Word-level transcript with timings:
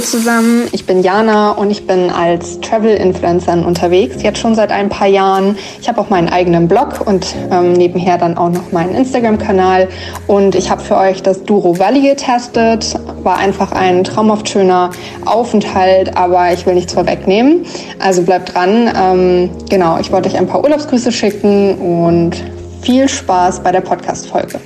Zusammen, 0.00 0.68
ich 0.72 0.86
bin 0.86 1.02
Jana 1.02 1.52
und 1.52 1.70
ich 1.70 1.86
bin 1.86 2.10
als 2.10 2.60
Travel-Influencerin 2.60 3.64
unterwegs, 3.64 4.22
jetzt 4.22 4.38
schon 4.38 4.54
seit 4.54 4.72
ein 4.72 4.88
paar 4.88 5.06
Jahren. 5.06 5.56
Ich 5.80 5.88
habe 5.88 6.00
auch 6.00 6.10
meinen 6.10 6.28
eigenen 6.28 6.68
Blog 6.68 7.00
und 7.06 7.34
ähm, 7.50 7.72
nebenher 7.72 8.18
dann 8.18 8.36
auch 8.36 8.50
noch 8.50 8.72
meinen 8.72 8.94
Instagram-Kanal. 8.94 9.88
Und 10.26 10.54
ich 10.54 10.70
habe 10.70 10.82
für 10.82 10.96
euch 10.96 11.22
das 11.22 11.44
Duro 11.44 11.78
Valley 11.78 12.08
getestet. 12.08 12.94
War 13.22 13.38
einfach 13.38 13.72
ein 13.72 14.04
traumhaft 14.04 14.48
schöner 14.48 14.90
Aufenthalt, 15.24 16.16
aber 16.16 16.52
ich 16.52 16.66
will 16.66 16.74
nichts 16.74 16.92
vorwegnehmen. 16.92 17.66
Also 17.98 18.22
bleibt 18.22 18.54
dran. 18.54 18.90
Ähm, 18.96 19.50
genau, 19.68 19.98
ich 20.00 20.10
wollte 20.10 20.28
euch 20.28 20.36
ein 20.36 20.46
paar 20.46 20.62
Urlaubsgrüße 20.62 21.12
schicken 21.12 21.74
und 21.74 22.42
viel 22.82 23.08
Spaß 23.08 23.62
bei 23.62 23.72
der 23.72 23.82
Podcast-Folge. 23.82 24.60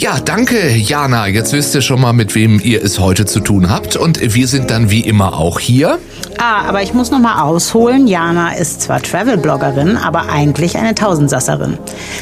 Ja, 0.00 0.20
danke, 0.20 0.76
Jana. 0.76 1.26
Jetzt 1.26 1.52
wisst 1.52 1.74
ihr 1.74 1.80
schon 1.80 2.00
mal, 2.00 2.12
mit 2.12 2.36
wem 2.36 2.60
ihr 2.60 2.84
es 2.84 3.00
heute 3.00 3.24
zu 3.24 3.40
tun 3.40 3.68
habt. 3.68 3.96
Und 3.96 4.20
wir 4.32 4.46
sind 4.46 4.70
dann 4.70 4.90
wie 4.90 5.00
immer 5.00 5.36
auch 5.36 5.58
hier. 5.58 5.98
Ah, 6.38 6.62
aber 6.68 6.84
ich 6.84 6.94
muss 6.94 7.10
noch 7.10 7.18
mal 7.18 7.42
ausholen. 7.42 8.06
Jana 8.06 8.52
ist 8.52 8.80
zwar 8.80 9.02
Travel-Bloggerin, 9.02 9.96
aber 9.96 10.28
eigentlich 10.30 10.76
eine 10.76 10.94
Tausendsasserin. 10.94 11.78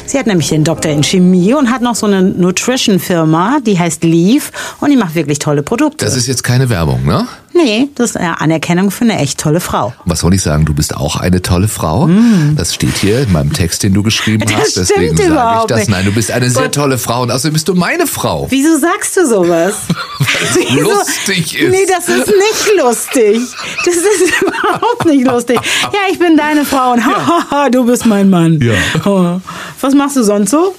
Sie 0.07 0.17
hat 0.17 0.25
nämlich 0.25 0.49
den 0.49 0.63
Doktor 0.63 0.91
in 0.91 1.03
Chemie 1.03 1.53
und 1.53 1.69
hat 1.69 1.83
noch 1.83 1.93
so 1.93 2.07
eine 2.07 2.23
Nutrition-Firma, 2.23 3.59
die 3.63 3.77
heißt 3.77 4.03
Leaf 4.03 4.51
und 4.79 4.89
die 4.89 4.97
macht 4.97 5.13
wirklich 5.13 5.37
tolle 5.37 5.61
Produkte. 5.61 6.03
Das 6.03 6.15
ist 6.15 6.25
jetzt 6.25 6.43
keine 6.43 6.69
Werbung, 6.69 7.05
ne? 7.05 7.27
Nee, 7.57 7.89
das 7.95 8.11
ist 8.11 8.17
eine 8.17 8.39
Anerkennung 8.39 8.91
für 8.91 9.03
eine 9.03 9.17
echt 9.17 9.39
tolle 9.39 9.59
Frau. 9.59 9.93
Was 10.05 10.19
soll 10.19 10.33
ich 10.35 10.43
sagen? 10.43 10.65
Du 10.65 10.75
bist 10.75 10.95
auch 10.95 11.15
eine 11.15 11.41
tolle 11.41 11.67
Frau. 11.67 12.05
Mm. 12.05 12.55
Das 12.55 12.75
steht 12.75 12.95
hier 12.97 13.21
in 13.21 13.31
meinem 13.31 13.51
Text, 13.51 13.81
den 13.81 13.93
du 13.93 14.03
geschrieben 14.03 14.45
das 14.45 14.55
hast. 14.55 14.77
Deswegen 14.77 15.17
sage 15.17 15.59
ich 15.61 15.65
das. 15.65 15.79
Nicht. 15.79 15.89
Nein, 15.89 16.05
du 16.05 16.11
bist 16.11 16.29
eine 16.29 16.49
sehr 16.51 16.71
tolle 16.71 16.99
Frau 16.99 17.23
und 17.23 17.31
außerdem 17.31 17.53
bist 17.53 17.67
du 17.67 17.73
meine 17.73 18.05
Frau. 18.05 18.45
Wieso 18.51 18.77
sagst 18.77 19.17
du 19.17 19.25
sowas? 19.25 19.73
Weil 20.19 20.63
es 20.65 20.71
lustig 20.79 21.59
ist. 21.59 21.71
Nee, 21.71 21.85
das 21.87 22.07
ist 22.07 22.27
nicht 22.27 22.77
lustig. 22.79 23.41
Das 23.85 23.95
ist 23.95 24.41
überhaupt 24.41 25.05
nicht 25.05 25.25
lustig. 25.25 25.59
Ja, 25.81 25.99
ich 26.11 26.19
bin 26.19 26.37
deine 26.37 26.63
Frau 26.63 26.91
und 26.91 26.99
ja. 26.99 27.69
du 27.71 27.85
bist 27.85 28.05
mein 28.05 28.29
Mann. 28.29 28.59
Ja. 28.61 28.73
Oh. 29.05 29.41
Was 29.81 29.95
machst 29.95 30.15
du 30.15 30.23
sonst 30.23 30.51
so? 30.51 30.75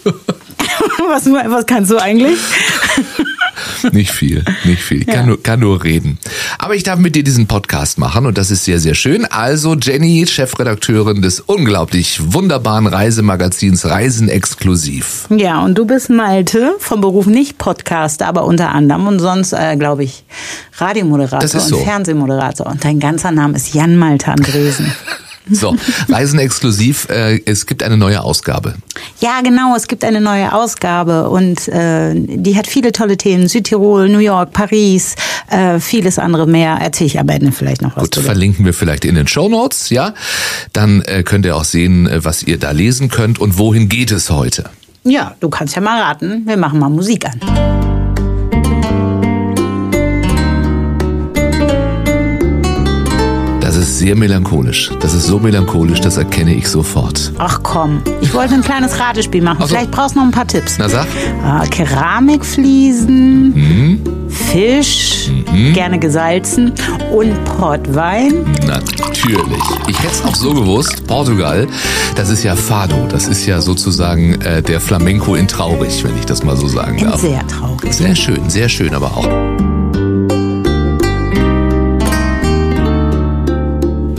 was, 1.08 1.26
was 1.26 1.66
kannst 1.66 1.90
du 1.90 1.98
eigentlich? 1.98 2.38
Nicht 3.92 4.10
viel, 4.10 4.44
nicht 4.64 4.82
viel. 4.82 5.00
Ich 5.00 5.06
kann, 5.06 5.16
ja. 5.16 5.26
nur, 5.26 5.42
kann 5.42 5.60
nur 5.60 5.82
reden. 5.82 6.18
Aber 6.58 6.74
ich 6.74 6.82
darf 6.82 6.98
mit 6.98 7.14
dir 7.14 7.24
diesen 7.24 7.46
Podcast 7.46 7.98
machen 7.98 8.26
und 8.26 8.38
das 8.38 8.50
ist 8.50 8.64
sehr, 8.64 8.78
sehr 8.78 8.94
schön. 8.94 9.24
Also 9.24 9.74
Jenny, 9.74 10.26
Chefredakteurin 10.26 11.22
des 11.22 11.40
unglaublich 11.40 12.20
wunderbaren 12.32 12.86
Reisemagazins 12.86 13.86
Reisen 13.86 14.28
exklusiv. 14.28 15.26
Ja, 15.30 15.62
und 15.64 15.76
du 15.76 15.86
bist 15.86 16.10
Malte, 16.10 16.74
vom 16.78 17.00
Beruf 17.00 17.26
nicht 17.26 17.58
Podcaster, 17.58 18.26
aber 18.26 18.44
unter 18.44 18.70
anderem 18.70 19.06
und 19.06 19.18
sonst, 19.18 19.52
äh, 19.52 19.76
glaube 19.76 20.04
ich, 20.04 20.24
Radiomoderator 20.76 21.48
so. 21.48 21.76
und 21.76 21.84
Fernsehmoderator. 21.84 22.66
Und 22.66 22.84
dein 22.84 23.00
ganzer 23.00 23.30
Name 23.30 23.56
ist 23.56 23.74
Jan 23.74 23.96
Malte 23.96 24.32
Andresen. 24.32 24.92
So, 25.50 25.77
Reisen 26.08 26.38
exklusiv, 26.38 27.08
äh, 27.10 27.41
es 27.44 27.66
gibt 27.66 27.82
eine 27.82 27.96
neue 27.96 28.22
Ausgabe. 28.22 28.74
Ja, 29.20 29.41
genau, 29.42 29.74
es 29.77 29.86
gibt 29.86 30.05
eine 30.05 30.20
neue 30.20 30.52
Ausgabe 30.52 31.28
und 31.28 31.68
äh, 31.68 32.14
die 32.14 32.56
hat 32.56 32.66
viele 32.66 32.92
tolle 32.92 33.16
Themen. 33.16 33.48
Südtirol, 33.48 34.08
New 34.08 34.18
York, 34.18 34.52
Paris, 34.52 35.14
äh, 35.50 35.80
vieles 35.80 36.18
andere 36.18 36.46
mehr. 36.46 36.78
Erzähle 36.80 37.06
ich 37.06 37.18
am 37.18 37.28
Ende 37.28 37.52
vielleicht 37.52 37.82
noch 37.82 37.96
was. 37.96 38.05
Gut, 38.05 38.16
verlinken 38.16 38.64
wir 38.64 38.74
vielleicht 38.74 39.05
in 39.05 39.14
den 39.14 39.27
Show 39.27 39.48
Notes, 39.48 39.90
ja? 39.90 40.14
Dann 40.73 41.02
äh, 41.02 41.23
könnt 41.23 41.46
ihr 41.46 41.56
auch 41.56 41.64
sehen, 41.64 42.06
äh, 42.06 42.24
was 42.24 42.42
ihr 42.42 42.58
da 42.58 42.70
lesen 42.70 43.08
könnt 43.08 43.39
und 43.39 43.58
wohin 43.58 43.89
geht 43.89 44.11
es 44.12 44.30
heute. 44.30 44.70
Ja, 45.05 45.34
du 45.40 45.48
kannst 45.48 45.74
ja 45.74 45.80
mal 45.80 46.00
raten. 46.00 46.42
Wir 46.46 46.56
machen 46.56 46.78
mal 46.78 46.90
Musik 46.90 47.24
an. 47.27 47.98
Ist 53.98 54.05
sehr 54.07 54.14
melancholisch. 54.17 54.91
Das 55.01 55.13
ist 55.14 55.27
so 55.27 55.39
melancholisch, 55.41 56.01
das 56.01 56.17
erkenne 56.19 56.55
ich 56.55 56.69
sofort. 56.69 57.33
Ach 57.39 57.61
komm, 57.63 58.01
ich 58.20 58.33
wollte 58.33 58.55
ein 58.55 58.63
kleines 58.63 58.98
Ratespiel 59.01 59.42
machen. 59.42 59.59
so. 59.63 59.67
Vielleicht 59.69 59.91
brauchst 59.91 60.14
du 60.14 60.20
noch 60.20 60.27
ein 60.27 60.31
paar 60.31 60.47
Tipps. 60.47 60.77
Na 60.79 60.89
sag. 60.89 61.07
Ah, 61.45 61.64
Keramikfliesen, 61.69 63.55
Mhm. 63.55 64.01
Fisch, 64.29 65.31
gerne 65.75 65.98
gesalzen 65.98 66.73
und 67.13 67.33
Portwein. 67.45 68.45
Natürlich. 68.67 69.63
Ich 69.89 69.98
hätte 69.98 70.13
es 70.13 70.25
auch 70.25 70.35
so 70.35 70.55
gewusst. 70.55 71.07
Portugal, 71.07 71.67
das 72.15 72.29
ist 72.30 72.45
ja 72.45 72.55
Fado. 72.55 73.07
Das 73.11 73.27
ist 73.27 73.47
ja 73.47 73.61
sozusagen 73.61 74.41
äh, 74.42 74.63
der 74.63 74.80
Flamenco 74.80 75.35
in 75.35 75.48
traurig, 75.48 76.03
wenn 76.05 76.17
ich 76.19 76.25
das 76.27 76.45
mal 76.45 76.57
so 76.57 76.69
sagen 76.69 76.98
In 76.98 77.07
darf. 77.07 77.20
sehr 77.20 77.45
traurig. 77.48 77.92
Sehr 77.92 78.15
schön, 78.15 78.48
sehr 78.48 78.69
schön 78.69 78.95
aber 78.95 79.09
auch. 79.17 79.77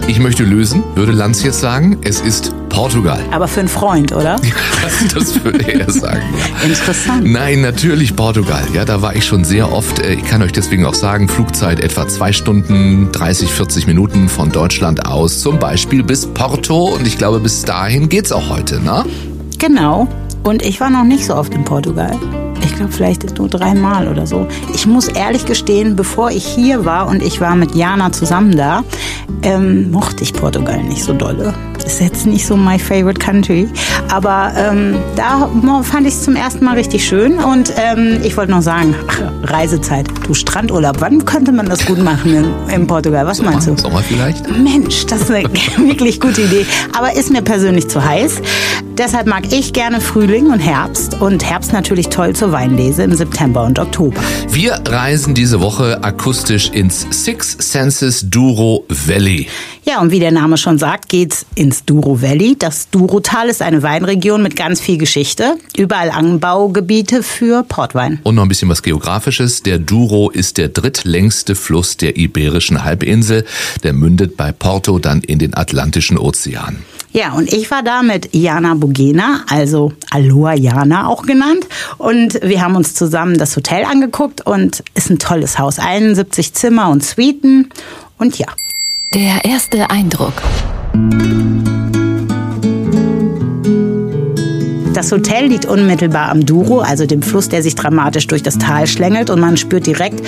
Ich 0.09 0.17
möchte 0.19 0.43
lösen, 0.43 0.83
würde 0.95 1.11
Lanz 1.11 1.43
jetzt 1.43 1.59
sagen. 1.59 1.99
Es 2.03 2.19
ist 2.19 2.51
Portugal. 2.69 3.19
Aber 3.29 3.47
für 3.47 3.59
einen 3.59 3.69
Freund, 3.69 4.11
oder? 4.11 4.37
Das 5.13 5.43
würde 5.43 5.71
er 5.71 5.91
sagen. 5.91 6.23
Ja. 6.35 6.65
Interessant. 6.67 7.25
Nein, 7.31 7.61
natürlich 7.61 8.15
Portugal. 8.15 8.63
Ja, 8.73 8.85
da 8.85 9.03
war 9.03 9.15
ich 9.15 9.23
schon 9.23 9.43
sehr 9.45 9.71
oft. 9.71 9.99
Äh, 9.99 10.13
Ich 10.15 10.23
kann 10.25 10.41
euch 10.41 10.51
deswegen 10.51 10.83
auch 10.87 10.95
sagen, 10.95 11.27
Flugzeit 11.29 11.79
etwa 11.79 12.07
zwei 12.07 12.33
Stunden, 12.33 13.11
30, 13.11 13.51
40 13.53 13.85
Minuten 13.85 14.29
von 14.29 14.51
Deutschland 14.51 15.05
aus, 15.05 15.41
zum 15.41 15.59
Beispiel 15.59 16.01
bis 16.01 16.25
Porto. 16.25 16.85
Und 16.95 17.05
ich 17.05 17.19
glaube, 17.19 17.39
bis 17.39 17.61
dahin 17.63 18.09
geht's 18.09 18.31
auch 18.31 18.49
heute, 18.49 18.81
ne? 18.81 19.05
Genau. 19.59 20.07
Und 20.43 20.63
ich 20.63 20.81
war 20.81 20.89
noch 20.89 21.03
nicht 21.03 21.23
so 21.25 21.35
oft 21.35 21.53
in 21.53 21.63
Portugal. 21.65 22.17
Ich 22.63 22.75
glaube, 22.75 22.91
vielleicht 22.91 23.37
nur 23.37 23.47
dreimal 23.47 24.07
oder 24.07 24.25
so. 24.27 24.47
Ich 24.73 24.85
muss 24.85 25.07
ehrlich 25.07 25.45
gestehen, 25.45 25.95
bevor 25.95 26.31
ich 26.31 26.45
hier 26.45 26.85
war 26.85 27.07
und 27.07 27.21
ich 27.21 27.41
war 27.41 27.55
mit 27.55 27.75
Jana 27.75 28.11
zusammen 28.11 28.55
da, 28.55 28.83
ähm, 29.43 29.91
mochte 29.91 30.23
ich 30.23 30.33
Portugal 30.33 30.83
nicht 30.83 31.03
so 31.03 31.13
dolle. 31.13 31.53
Ist 31.85 32.01
jetzt 32.01 32.27
nicht 32.27 32.45
so 32.45 32.55
my 32.55 32.77
favorite 32.77 33.19
country. 33.19 33.67
Aber 34.11 34.51
ähm, 34.55 34.95
da 35.15 35.49
fand 35.81 36.05
ich 36.05 36.13
es 36.13 36.23
zum 36.23 36.35
ersten 36.35 36.63
Mal 36.63 36.75
richtig 36.75 37.03
schön. 37.03 37.39
Und 37.39 37.73
ähm, 37.77 38.19
ich 38.23 38.37
wollte 38.37 38.51
noch 38.51 38.61
sagen, 38.61 38.93
ach, 39.07 39.21
Reisezeit, 39.49 40.07
du 40.27 40.33
Strandurlaub, 40.33 40.97
wann 40.99 41.25
könnte 41.25 41.51
man 41.51 41.67
das 41.67 41.85
gut 41.85 41.97
machen 41.97 42.33
in, 42.33 42.73
in 42.73 42.85
Portugal? 42.85 43.25
Was 43.25 43.41
meinst 43.41 43.67
du? 43.67 43.77
Sommer 43.77 44.03
vielleicht? 44.03 44.47
Mensch, 44.51 45.05
das 45.07 45.21
ist 45.21 45.31
eine 45.31 45.49
wirklich 45.77 46.19
gute 46.19 46.41
Idee. 46.41 46.65
Aber 46.95 47.13
ist 47.13 47.31
mir 47.31 47.41
persönlich 47.41 47.87
zu 47.87 48.03
heiß. 48.03 48.41
Deshalb 48.97 49.27
mag 49.27 49.51
ich 49.51 49.73
gerne 49.73 50.01
Frühling 50.01 50.51
und 50.51 50.59
Herbst. 50.59 51.19
Und 51.21 51.49
Herbst 51.49 51.73
natürlich 51.73 52.09
toll 52.09 52.35
zur 52.35 52.48
Weinlese 52.51 53.03
im 53.03 53.15
September 53.15 53.63
und 53.63 53.79
Oktober. 53.79 54.21
Wir 54.49 54.81
reisen 54.85 55.33
diese 55.33 55.61
Woche 55.61 56.03
akustisch 56.03 56.69
ins 56.69 57.05
Six 57.11 57.57
Senses 57.59 58.29
Douro 58.29 58.85
Valley. 58.89 59.47
Ja, 59.83 60.01
und 60.01 60.11
wie 60.11 60.19
der 60.19 60.31
Name 60.31 60.57
schon 60.57 60.77
sagt, 60.77 61.09
geht's 61.09 61.45
ins 61.55 61.83
Douro 61.85 62.21
Valley. 62.21 62.55
Das 62.59 62.89
Douro-Tal 62.91 63.49
ist 63.49 63.61
eine 63.61 63.81
Weinregion 63.81 64.43
mit 64.43 64.55
ganz 64.55 64.79
viel 64.79 64.97
Geschichte. 64.97 65.55
Überall 65.75 66.11
Anbaugebiete 66.11 67.23
für 67.23 67.63
Portwein. 67.63 68.19
Und 68.23 68.35
noch 68.35 68.43
ein 68.43 68.49
bisschen 68.49 68.69
was 68.69 68.83
Geografisches. 68.83 69.63
Der 69.63 69.79
Douro 69.79 70.29
ist 70.29 70.57
der 70.57 70.69
drittlängste 70.69 71.55
Fluss 71.55 71.97
der 71.97 72.17
Iberischen 72.17 72.83
Halbinsel. 72.83 73.45
Der 73.83 73.93
mündet 73.93 74.37
bei 74.37 74.51
Porto 74.51 74.99
dann 74.99 75.21
in 75.21 75.39
den 75.39 75.55
Atlantischen 75.55 76.17
Ozean. 76.17 76.83
Ja, 77.11 77.33
und 77.33 77.51
ich 77.51 77.71
war 77.71 77.81
da 77.81 78.03
mit 78.03 78.35
Jana 78.35 78.75
Bugena, 78.75 79.41
also 79.49 79.93
Aloha 80.11 80.53
Jana 80.53 81.07
auch 81.07 81.23
genannt. 81.23 81.65
Und 81.97 82.39
wir 82.43 82.61
haben 82.61 82.75
uns 82.75 82.93
zusammen 82.93 83.37
das 83.37 83.55
Hotel 83.55 83.83
angeguckt 83.85 84.45
und 84.45 84.83
ist 84.93 85.09
ein 85.09 85.17
tolles 85.17 85.57
Haus. 85.57 85.79
71 85.79 86.53
Zimmer 86.53 86.89
und 86.89 87.03
Suiten. 87.03 87.69
Und 88.17 88.37
ja. 88.37 88.47
Der 89.13 89.43
erste 89.43 89.89
Eindruck. 89.89 90.33
Das 94.99 95.13
Hotel 95.13 95.45
liegt 95.47 95.65
unmittelbar 95.65 96.27
am 96.27 96.45
Douro, 96.45 96.81
also 96.81 97.05
dem 97.05 97.21
Fluss, 97.21 97.47
der 97.47 97.63
sich 97.63 97.73
dramatisch 97.73 98.27
durch 98.27 98.43
das 98.43 98.57
Tal 98.57 98.85
schlängelt. 98.85 99.29
Und 99.29 99.39
man 99.39 99.55
spürt 99.55 99.87
direkt, 99.87 100.21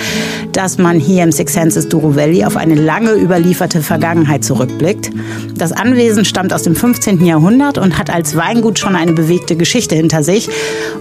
dass 0.52 0.78
man 0.78 0.98
hier 0.98 1.24
im 1.24 1.30
Six 1.30 1.52
Senses 1.52 1.90
Douro 1.90 2.16
Valley 2.16 2.46
auf 2.46 2.56
eine 2.56 2.74
lange 2.74 3.12
überlieferte 3.12 3.82
Vergangenheit 3.82 4.44
zurückblickt. 4.44 5.10
Das 5.54 5.72
Anwesen 5.72 6.24
stammt 6.24 6.54
aus 6.54 6.62
dem 6.62 6.74
15. 6.74 7.22
Jahrhundert 7.22 7.76
und 7.76 7.98
hat 7.98 8.08
als 8.08 8.34
Weingut 8.34 8.78
schon 8.78 8.96
eine 8.96 9.12
bewegte 9.12 9.56
Geschichte 9.56 9.94
hinter 9.94 10.22
sich. 10.22 10.48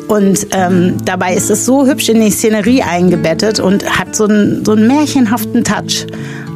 Und 0.09 0.47
ähm, 0.51 0.97
dabei 1.05 1.33
ist 1.33 1.49
es 1.49 1.65
so 1.65 1.87
hübsch 1.87 2.09
in 2.09 2.19
die 2.19 2.29
Szenerie 2.29 2.83
eingebettet 2.83 3.61
und 3.61 3.89
hat 3.97 4.17
so 4.17 4.25
einen, 4.25 4.65
so 4.65 4.73
einen 4.73 4.85
märchenhaften 4.87 5.63
Touch. 5.63 6.07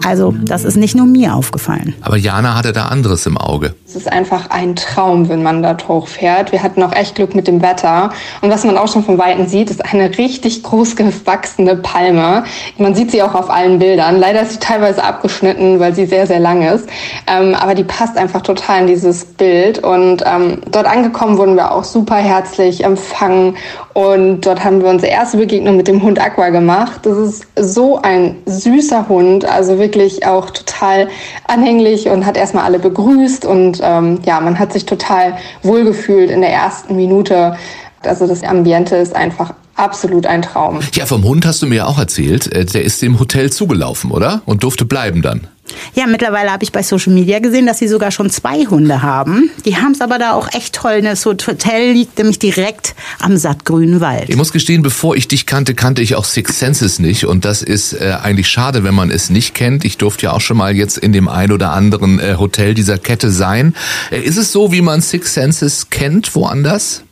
Also 0.04 0.36
das 0.44 0.66
ist 0.66 0.76
nicht 0.76 0.96
nur 0.96 1.06
mir 1.06 1.34
aufgefallen. 1.34 1.96
Aber 2.02 2.18
Jana 2.18 2.56
hatte 2.56 2.74
da 2.74 2.88
anderes 2.88 3.26
im 3.26 3.38
Auge. 3.38 3.74
Es 3.96 4.02
ist 4.02 4.12
einfach 4.12 4.50
ein 4.50 4.76
Traum, 4.76 5.30
wenn 5.30 5.42
man 5.42 5.64
dort 5.64 5.88
hochfährt. 5.88 6.52
Wir 6.52 6.62
hatten 6.62 6.84
auch 6.84 6.92
echt 6.92 7.16
Glück 7.16 7.34
mit 7.34 7.48
dem 7.48 7.62
Wetter. 7.62 8.10
Und 8.42 8.50
was 8.50 8.66
man 8.66 8.78
auch 8.78 8.90
schon 8.90 9.06
von 9.06 9.18
Weitem 9.18 9.48
sieht, 9.48 9.70
ist 9.70 9.86
eine 9.94 10.18
richtig 10.18 10.64
groß 10.64 10.98
gewachsene 10.98 11.78
Palme. 11.78 12.44
Man 12.78 12.94
sieht 12.94 13.12
sie 13.12 13.24
auch 13.24 13.34
auf 13.34 13.50
allen 13.50 13.80
Bildern. 13.80 14.20
Leider 14.20 14.42
ist 14.42 14.52
sie 14.52 14.60
teilweise 14.60 15.02
abgeschnitten, 15.02 15.80
weil 15.80 15.96
sie 15.96 16.08
sehr, 16.08 16.28
sehr 16.28 16.42
lang 16.42 16.62
ist. 16.62 16.90
Ähm, 17.26 17.56
aber 17.56 17.74
die 17.74 17.86
passt 17.86 18.18
einfach 18.18 18.42
total 18.42 18.82
in 18.82 18.88
dieses 18.88 19.24
Bild. 19.24 19.82
Und 19.82 20.24
ähm, 20.26 20.62
dort 20.70 20.88
angekommen 20.88 21.38
wurden 21.38 21.56
wir 21.56 21.72
auch 21.72 21.86
super 21.86 22.18
herzlich 22.18 22.84
empfangen. 22.84 23.56
Und 23.94 24.42
dort 24.42 24.62
haben 24.62 24.82
wir 24.82 24.90
unsere 24.90 25.10
erste 25.10 25.38
Begegnung 25.38 25.78
mit 25.78 25.88
dem 25.88 26.04
Hund 26.04 26.20
Aqua 26.20 26.50
gemacht. 26.50 27.00
Das 27.04 27.18
ist 27.18 27.48
so 27.56 28.02
ein 28.02 28.36
süßer 28.46 29.08
Hund, 29.08 29.46
also 29.46 29.80
wirklich 29.80 30.28
auch 30.28 30.50
total 30.50 31.08
anhänglich 31.48 32.10
und 32.10 32.26
hat 32.26 32.36
erstmal 32.36 32.66
alle 32.66 32.80
begrüßt. 32.80 33.46
Und 33.46 33.80
ähm, 33.86 34.20
ja, 34.26 34.40
man 34.40 34.58
hat 34.60 34.74
sich 34.74 34.86
total 34.86 35.38
wohlgefühlt 35.64 36.30
in 36.30 36.42
der 36.42 36.52
ersten 36.52 36.96
Minute. 36.96 37.56
Also 38.04 38.28
das 38.28 38.44
Ambiente 38.44 38.96
ist 38.96 39.16
einfach 39.16 39.54
absolut 39.76 40.26
ein 40.26 40.42
Traum. 40.42 40.80
Ja, 40.94 41.06
vom 41.06 41.24
Hund 41.24 41.46
hast 41.46 41.62
du 41.62 41.68
mir 41.68 41.88
auch 41.88 42.00
erzählt. 42.00 42.52
Äh, 42.52 42.66
der 42.66 42.84
ist 42.84 43.02
dem 43.02 43.20
Hotel 43.20 43.52
zugelaufen, 43.52 44.12
oder? 44.12 44.42
Und 44.46 44.64
durfte 44.64 44.86
bleiben 44.86 45.22
dann. 45.22 45.48
Ja, 45.96 46.08
mittlerweile 46.08 46.52
habe 46.52 46.64
ich 46.64 46.72
bei 46.72 46.84
Social 46.84 47.14
Media 47.14 47.40
gesehen, 47.40 47.66
dass 47.66 47.80
sie 47.80 47.88
sogar 47.88 48.12
schon 48.12 48.30
zwei 48.30 48.66
Hunde 48.66 49.02
haben. 49.02 49.50
Die 49.66 49.78
haben 49.78 49.94
es 49.94 50.02
aber 50.02 50.20
da 50.20 50.34
auch 50.34 50.52
echt 50.54 50.76
toll. 50.76 51.02
Das 51.02 51.26
Hotel 51.26 51.94
liegt 51.94 52.18
nämlich 52.18 52.38
direkt 52.38 52.96
am 53.20 53.38
sattgrünen 53.38 54.02
Wald. 54.02 54.30
Ich 54.30 54.36
muss 54.36 54.52
gestehen, 54.52 54.82
bevor 54.82 55.16
ich 55.16 55.28
dich 55.28 55.46
kannte, 55.46 55.74
kannte 55.74 56.02
ich 56.02 56.16
auch 56.16 56.26
Six 56.26 56.60
Senses 56.60 57.00
nicht. 57.00 57.26
Und 57.26 57.46
das 57.46 57.62
ist 57.62 57.94
äh, 57.94 58.18
eigentlich 58.22 58.48
schade, 58.48 58.84
wenn 58.84 58.94
man 58.94 59.10
es 59.10 59.30
nicht 59.30 59.54
kennt. 59.56 59.86
Ich 59.86 59.98
durfte 59.98 60.26
ja 60.26 60.34
auch 60.34 60.42
schon 60.42 60.58
mal 60.58 60.76
jetzt 60.76 60.98
in 60.98 61.14
dem 61.14 61.28
ein 61.28 61.52
oder 61.52 61.72
anderen 61.72 62.20
äh, 62.20 62.36
Hotel 62.38 62.74
dieser 62.74 62.98
Kette 62.98 63.32
sein. 63.32 63.74
Äh, 64.12 64.20
ist 64.20 64.38
es 64.38 64.52
so, 64.52 64.72
wie 64.72 64.82
man 64.82 65.02
Six 65.02 65.34
Senses 65.34 65.90
kennt, 65.90 66.36
woanders? 66.36 67.04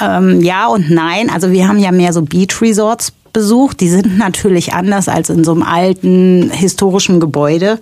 Ähm, 0.00 0.40
ja 0.40 0.66
und 0.66 0.90
nein. 0.90 1.30
Also 1.30 1.50
wir 1.50 1.68
haben 1.68 1.78
ja 1.78 1.92
mehr 1.92 2.12
so 2.12 2.22
Beach 2.22 2.60
Resorts 2.60 3.12
besucht. 3.32 3.80
Die 3.80 3.88
sind 3.88 4.18
natürlich 4.18 4.72
anders 4.72 5.08
als 5.08 5.30
in 5.30 5.44
so 5.44 5.52
einem 5.52 5.62
alten 5.62 6.50
historischen 6.50 7.20
Gebäude. 7.20 7.78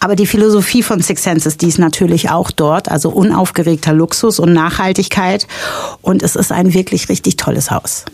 Aber 0.00 0.16
die 0.16 0.26
Philosophie 0.26 0.82
von 0.82 1.00
Six 1.00 1.22
Senses, 1.22 1.56
die 1.56 1.68
ist 1.68 1.78
natürlich 1.78 2.30
auch 2.30 2.50
dort. 2.50 2.90
Also 2.90 3.10
unaufgeregter 3.10 3.92
Luxus 3.92 4.38
und 4.38 4.52
Nachhaltigkeit. 4.52 5.46
Und 6.02 6.22
es 6.22 6.36
ist 6.36 6.52
ein 6.52 6.74
wirklich 6.74 7.08
richtig 7.08 7.36
tolles 7.36 7.70
Haus. 7.70 8.04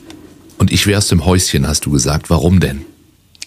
Und 0.58 0.70
ich 0.70 0.87
wär's 0.87 1.11
im 1.11 1.25
Häuschen, 1.25 1.67
hast 1.67 1.87
du 1.87 1.90
gesagt. 1.90 2.31
Warum 2.31 2.61
denn? 2.61 2.85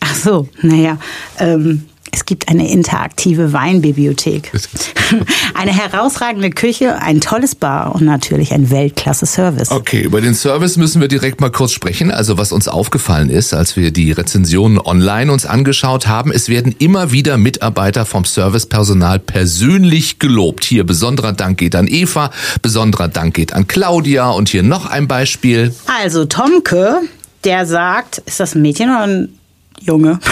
Ach 0.02 0.16
so, 0.16 0.48
naja. 0.62 0.98
Ähm, 1.40 1.86
es 2.16 2.24
gibt 2.24 2.48
eine 2.48 2.72
interaktive 2.72 3.52
Weinbibliothek, 3.52 4.50
eine 5.54 5.76
herausragende 5.76 6.50
Küche, 6.50 7.02
ein 7.02 7.20
tolles 7.20 7.56
Bar 7.56 7.94
und 7.94 8.06
natürlich 8.06 8.54
ein 8.54 8.70
Weltklasse-Service. 8.70 9.70
Okay, 9.70 10.02
über 10.02 10.22
den 10.22 10.34
Service 10.34 10.78
müssen 10.78 11.02
wir 11.02 11.10
direkt 11.10 11.42
mal 11.42 11.52
kurz 11.52 11.74
sprechen. 11.74 12.12
Also 12.12 12.38
was 12.38 12.54
uns 12.54 12.70
aufgefallen 12.70 13.30
ist, 13.30 13.54
als 13.54 13.76
wir 13.76 13.92
die 13.92 14.14
Rezensionen 14.14 14.80
online 14.80 15.30
uns 15.30 15.46
angeschaut 15.46 16.08
haben, 16.08 16.32
es 16.32 16.48
werden 16.48 16.74
immer 16.80 17.12
wieder 17.12 17.38
Mitarbeiter 17.38 18.06
vom 18.06 18.24
Servicepersonal 18.24 19.20
persönlich 19.20 20.18
gelobt. 20.18 20.64
Hier 20.64 20.86
besonderer 20.86 21.34
Dank 21.34 21.58
geht 21.58 21.76
an 21.76 21.88
Eva, 21.90 22.32
besonderer 22.62 23.10
Dank 23.10 23.34
geht 23.34 23.52
an 23.52 23.68
Claudia 23.68 24.30
und 24.30 24.48
hier 24.48 24.64
noch 24.64 24.86
ein 24.86 25.10
Beispiel. 25.10 25.76
Also 26.02 26.24
Tomke, 26.24 27.02
der 27.44 27.66
sagt, 27.66 28.20
ist 28.20 28.40
das 28.40 28.56
ein 28.56 28.62
Mädchen 28.62 28.90
oder 28.90 29.04
ein 29.04 29.40
Junge? 29.82 30.22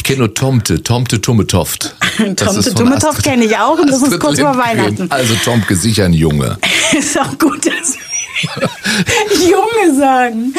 Ich 0.00 0.04
kenne 0.04 0.20
nur 0.20 0.32
Tomte, 0.32 0.82
Tomte 0.82 1.20
Tummetoft. 1.20 1.94
Tomte 2.16 2.74
Tummetoft 2.74 3.22
kenne 3.22 3.44
ich 3.44 3.54
auch 3.58 3.78
und 3.78 3.90
das 3.90 4.00
ist 4.00 4.18
kurz 4.18 4.40
vor 4.40 4.56
Weihnachten. 4.56 5.10
Also 5.10 5.34
Tomke 5.44 5.76
sicher 5.76 6.06
ein 6.06 6.14
Junge. 6.14 6.56
ist 6.98 7.20
auch 7.20 7.38
gut, 7.38 7.66
dass 7.66 7.98
wir 7.98 9.50
Junge 9.50 10.00
sagen. 10.00 10.54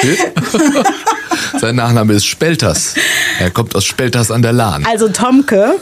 Sein 1.59 1.75
Nachname 1.75 2.13
ist 2.13 2.27
Spelters. 2.27 2.93
Er 3.39 3.49
kommt 3.49 3.75
aus 3.75 3.83
Spelters 3.83 4.29
an 4.29 4.43
der 4.43 4.53
Lahn. 4.53 4.85
Also 4.85 5.09
Tomke 5.09 5.73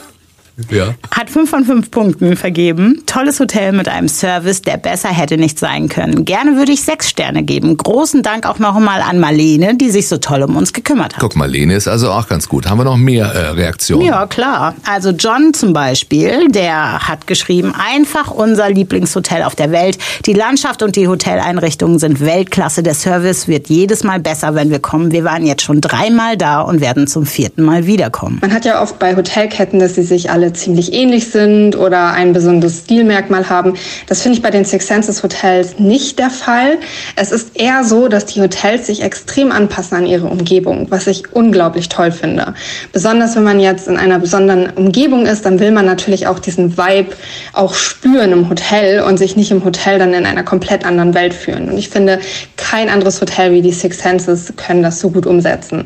ja. 0.72 0.96
Hat 1.12 1.30
fünf 1.30 1.50
von 1.50 1.66
fünf 1.66 1.92
Punkten 1.92 2.36
vergeben. 2.36 3.04
Tolles 3.06 3.40
Hotel 3.40 3.72
mit 3.72 3.88
einem 3.88 4.08
Service, 4.08 4.62
der 4.62 4.78
besser 4.78 5.10
hätte 5.10 5.38
nicht 5.38 5.60
sein 5.60 5.90
können. 5.90 6.26
Gerne 6.26 6.58
würde 6.58 6.72
ich 6.72 6.82
sechs 6.84 7.10
Sterne 7.10 7.44
geben. 7.44 7.78
Großen 7.78 8.24
Dank 8.24 8.46
auch 8.46 8.60
noch 8.60 8.80
mal 8.80 9.02
an 9.02 9.20
Marlene, 9.20 9.76
die 9.76 9.90
sich 9.90 10.08
so 10.08 10.18
toll 10.18 10.44
um 10.44 10.56
uns 10.56 10.74
gekümmert 10.74 11.14
hat. 11.14 11.22
Guck, 11.22 11.36
Marlene 11.36 11.76
ist 11.76 11.88
also 11.88 12.12
auch 12.12 12.28
ganz 12.28 12.48
gut. 12.50 12.70
Haben 12.70 12.80
wir 12.80 12.84
noch 12.86 12.98
mehr 12.98 13.26
äh, 13.26 13.50
Reaktionen? 13.50 14.06
Ja, 14.06 14.26
klar. 14.28 14.76
Also 14.86 15.10
John 15.12 15.54
zum 15.54 15.74
Beispiel, 15.74 16.50
der 16.50 17.08
hat 17.08 17.28
geschrieben, 17.28 17.74
einfach 17.76 18.32
unser 18.32 18.70
Lieblingshotel 18.70 19.44
auf 19.44 19.56
der 19.56 19.72
Welt. 19.72 19.98
Die 20.26 20.34
Landschaft 20.34 20.84
und 20.84 20.96
die 20.96 21.08
Hoteleinrichtungen 21.08 22.00
sind 22.00 22.20
Weltklasse. 22.20 22.84
Der 22.84 22.94
Service 22.94 23.48
wird 23.48 23.70
jedes 23.70 24.04
Mal 24.04 24.20
besser, 24.20 24.56
wenn 24.56 24.70
wir 24.70 24.80
kommen. 24.80 25.12
Wir 25.12 25.24
waren 25.24 25.46
jetzt 25.46 25.64
schon 25.64 25.82
dreimal 25.82 26.38
da 26.38 26.62
und 26.62 26.82
werden 26.82 27.08
zum 27.08 27.26
vierten 27.26 27.64
Mal 27.64 27.86
wiederkommen. 27.86 28.40
Man 28.42 28.54
hat 28.54 28.66
ja 28.66 28.82
oft 28.82 29.00
bei 29.00 29.16
Hotelketten, 29.16 29.80
dass 29.80 29.96
sie 29.96 30.04
sich 30.04 30.32
alle 30.32 30.49
ziemlich 30.54 30.94
ähnlich 30.94 31.30
sind 31.30 31.76
oder 31.76 32.12
ein 32.14 32.34
besonderes 32.34 32.80
Stilmerkmal 32.80 33.50
haben. 33.50 33.74
Das 34.08 34.22
finde 34.22 34.38
ich 34.38 34.42
bei 34.42 34.52
den 34.52 34.66
Six 34.66 34.88
Senses 34.88 35.24
Hotels 35.24 35.80
nicht 35.80 36.20
der 36.20 36.30
Fall. 36.30 36.78
Es 37.16 37.32
ist 37.32 37.56
eher 37.56 37.84
so, 37.84 38.08
dass 38.08 38.26
die 38.26 38.42
Hotels 38.42 38.88
sich 38.88 39.02
extrem 39.02 39.52
anpassen 39.52 39.98
an 39.98 40.06
ihre 40.06 40.28
Umgebung, 40.28 40.88
was 40.90 41.08
ich 41.08 41.34
unglaublich 41.34 41.90
toll 41.90 42.12
finde. 42.12 42.54
Besonders 42.92 43.36
wenn 43.36 43.44
man 43.44 43.60
jetzt 43.60 43.88
in 43.88 43.98
einer 43.98 44.20
besonderen 44.20 44.70
Umgebung 44.76 45.26
ist, 45.26 45.46
dann 45.46 45.60
will 45.60 45.72
man 45.72 45.86
natürlich 45.86 46.28
auch 46.28 46.40
diesen 46.40 46.78
Vibe 46.78 47.16
auch 47.54 47.74
spüren 47.74 48.32
im 48.32 48.50
Hotel 48.50 49.02
und 49.02 49.18
sich 49.18 49.36
nicht 49.36 49.52
im 49.52 49.64
Hotel 49.64 50.00
dann 50.00 50.14
in 50.14 50.26
einer 50.26 50.44
komplett 50.44 50.86
anderen 50.86 51.14
Welt 51.14 51.34
fühlen. 51.34 51.70
Und 51.70 51.78
ich 51.78 51.90
finde, 51.90 52.20
kein 52.58 52.90
anderes 52.90 53.22
Hotel 53.22 53.52
wie 53.52 53.62
die 53.62 53.72
Six 53.72 54.00
Senses 54.00 54.54
können 54.58 54.84
das 54.84 55.00
so 55.00 55.10
gut 55.10 55.26
umsetzen. 55.26 55.86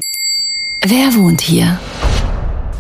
Wer 0.86 1.16
wohnt 1.16 1.42
hier? 1.42 1.80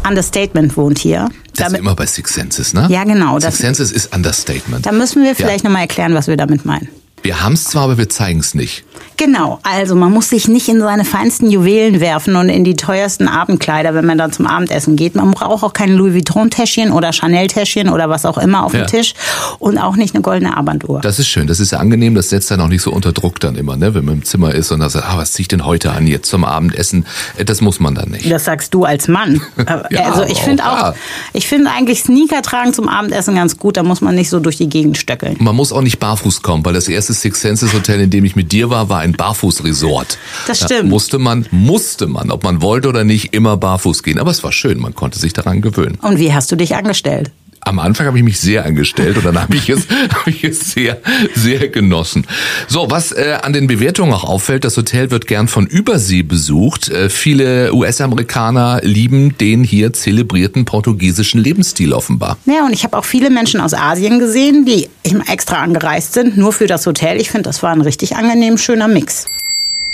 Understatement 0.07 0.75
wohnt 0.77 0.99
hier. 0.99 1.29
Das 1.55 1.71
ist 1.71 1.77
immer 1.77 1.95
bei 1.95 2.05
Six 2.05 2.33
Senses, 2.33 2.73
ne? 2.73 2.87
Ja, 2.89 3.03
genau. 3.03 3.39
Six 3.39 3.57
Senses 3.57 3.91
ist 3.91 4.13
Understatement. 4.13 4.85
Da 4.85 4.91
müssen 4.91 5.23
wir 5.23 5.35
vielleicht 5.35 5.63
ja. 5.63 5.69
nochmal 5.69 5.83
erklären, 5.83 6.13
was 6.13 6.27
wir 6.27 6.37
damit 6.37 6.65
meinen. 6.65 6.89
Wir 7.23 7.41
haben 7.41 7.53
es 7.53 7.63
zwar, 7.63 7.83
aber 7.83 7.97
wir 7.97 8.09
zeigen 8.09 8.41
es 8.41 8.53
nicht. 8.53 8.83
Genau, 9.15 9.59
also 9.63 9.95
man 9.95 10.11
muss 10.11 10.29
sich 10.29 10.47
nicht 10.47 10.67
in 10.67 10.79
seine 10.79 11.05
feinsten 11.05 11.49
Juwelen 11.49 12.01
werfen 12.01 12.35
und 12.35 12.49
in 12.49 12.63
die 12.63 12.75
teuersten 12.75 13.27
Abendkleider, 13.27 13.93
wenn 13.93 14.05
man 14.05 14.17
dann 14.17 14.33
zum 14.33 14.47
Abendessen 14.47 14.95
geht. 14.95 15.15
Man 15.15 15.31
braucht 15.31 15.63
auch 15.63 15.71
kein 15.73 15.93
Louis 15.93 16.13
Vuitton-Täschchen 16.13 16.91
oder 16.91 17.13
Chanel-Täschchen 17.13 17.89
oder 17.89 18.09
was 18.09 18.25
auch 18.25 18.37
immer 18.37 18.65
auf 18.65 18.73
ja. 18.73 18.81
dem 18.81 18.87
Tisch 18.87 19.13
und 19.59 19.77
auch 19.77 19.95
nicht 19.95 20.15
eine 20.15 20.23
goldene 20.23 20.57
Armbanduhr. 20.57 20.99
Das 21.01 21.19
ist 21.19 21.27
schön, 21.27 21.47
das 21.47 21.59
ist 21.59 21.71
ja 21.71 21.77
angenehm, 21.77 22.15
das 22.15 22.29
setzt 22.29 22.51
dann 22.51 22.59
auch 22.59 22.67
nicht 22.67 22.81
so 22.81 22.91
unter 22.91 23.13
Druck 23.13 23.39
dann 23.39 23.55
immer, 23.55 23.77
ne? 23.77 23.93
wenn 23.93 24.03
man 24.03 24.15
im 24.15 24.25
Zimmer 24.25 24.53
ist 24.53 24.71
und 24.71 24.79
dann 24.79 24.89
sagt, 24.89 25.07
ah, 25.07 25.17
was 25.17 25.33
ziehe 25.33 25.43
ich 25.43 25.47
denn 25.47 25.65
heute 25.65 25.91
an 25.91 26.07
jetzt 26.07 26.29
zum 26.29 26.43
Abendessen? 26.43 27.05
Äh, 27.37 27.45
das 27.45 27.61
muss 27.61 27.79
man 27.79 27.95
dann 27.95 28.09
nicht. 28.09 28.29
Das 28.29 28.45
sagst 28.45 28.73
du 28.73 28.83
als 28.83 29.07
Mann. 29.07 29.41
ja, 29.89 30.11
also 30.11 30.23
ich 30.23 30.39
finde 30.39 30.65
auch, 30.65 30.93
ich 31.33 31.47
finde 31.47 31.71
eigentlich 31.71 32.01
Sneaker 32.01 32.41
tragen 32.41 32.73
zum 32.73 32.89
Abendessen 32.89 33.35
ganz 33.35 33.57
gut, 33.57 33.77
da 33.77 33.83
muss 33.83 34.01
man 34.01 34.15
nicht 34.15 34.29
so 34.29 34.39
durch 34.39 34.57
die 34.57 34.67
Gegend 34.67 34.97
stöckeln. 34.97 35.37
Man 35.39 35.55
muss 35.55 35.71
auch 35.71 35.81
nicht 35.81 35.99
barfuß 35.99 36.41
kommen, 36.41 36.65
weil 36.65 36.73
das 36.73 36.87
erste 36.87 37.12
Six 37.13 37.41
Senses 37.41 37.73
Hotel, 37.73 38.01
in 38.01 38.09
dem 38.09 38.25
ich 38.25 38.35
mit 38.35 38.51
dir 38.51 38.69
war, 38.69 38.89
war 38.89 38.99
ein 38.99 39.13
Barfußresort. 39.13 40.17
Das 40.47 40.57
stimmt. 40.57 40.71
Da 40.83 40.83
musste 40.83 41.19
man, 41.19 41.45
musste 41.51 42.07
man, 42.07 42.31
ob 42.31 42.43
man 42.43 42.61
wollte 42.61 42.89
oder 42.89 43.03
nicht, 43.03 43.33
immer 43.33 43.57
barfuß 43.57 44.03
gehen. 44.03 44.19
Aber 44.19 44.31
es 44.31 44.43
war 44.43 44.51
schön, 44.51 44.79
man 44.79 44.95
konnte 44.95 45.19
sich 45.19 45.33
daran 45.33 45.61
gewöhnen. 45.61 45.97
Und 46.01 46.19
wie 46.19 46.33
hast 46.33 46.51
du 46.51 46.55
dich 46.55 46.75
angestellt? 46.75 47.31
Am 47.65 47.79
Anfang 47.79 48.07
habe 48.07 48.17
ich 48.17 48.23
mich 48.23 48.39
sehr 48.39 48.65
angestellt 48.65 49.17
und 49.17 49.25
dann 49.25 49.41
habe 49.41 49.55
ich 49.55 49.69
es, 49.69 49.87
habe 50.13 50.29
ich 50.29 50.43
es 50.43 50.71
sehr, 50.71 50.99
sehr 51.33 51.69
genossen. 51.69 52.27
So, 52.67 52.91
was 52.91 53.11
äh, 53.11 53.37
an 53.41 53.53
den 53.53 53.67
Bewertungen 53.67 54.13
auch 54.13 54.25
auffällt, 54.25 54.65
das 54.65 54.75
Hotel 54.75 55.11
wird 55.11 55.27
gern 55.27 55.47
von 55.47 55.65
Übersee 55.65 56.23
besucht. 56.23 56.89
Äh, 56.89 57.09
viele 57.09 57.73
US-Amerikaner 57.73 58.81
lieben 58.83 59.37
den 59.37 59.63
hier 59.63 59.93
zelebrierten 59.93 60.65
portugiesischen 60.65 61.41
Lebensstil 61.41 61.93
offenbar. 61.93 62.37
Ja, 62.45 62.65
und 62.65 62.73
ich 62.73 62.83
habe 62.83 62.97
auch 62.97 63.05
viele 63.05 63.29
Menschen 63.29 63.61
aus 63.61 63.73
Asien 63.73 64.19
gesehen, 64.19 64.65
die 64.65 64.89
extra 65.27 65.57
angereist 65.57 66.13
sind, 66.13 66.37
nur 66.37 66.51
für 66.51 66.67
das 66.67 66.85
Hotel. 66.85 67.19
Ich 67.19 67.31
finde, 67.31 67.43
das 67.43 67.63
war 67.63 67.71
ein 67.71 67.81
richtig 67.81 68.15
angenehm 68.15 68.57
schöner 68.57 68.87
Mix. 68.89 69.25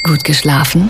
Gut 0.03 0.23
geschlafen? 0.23 0.89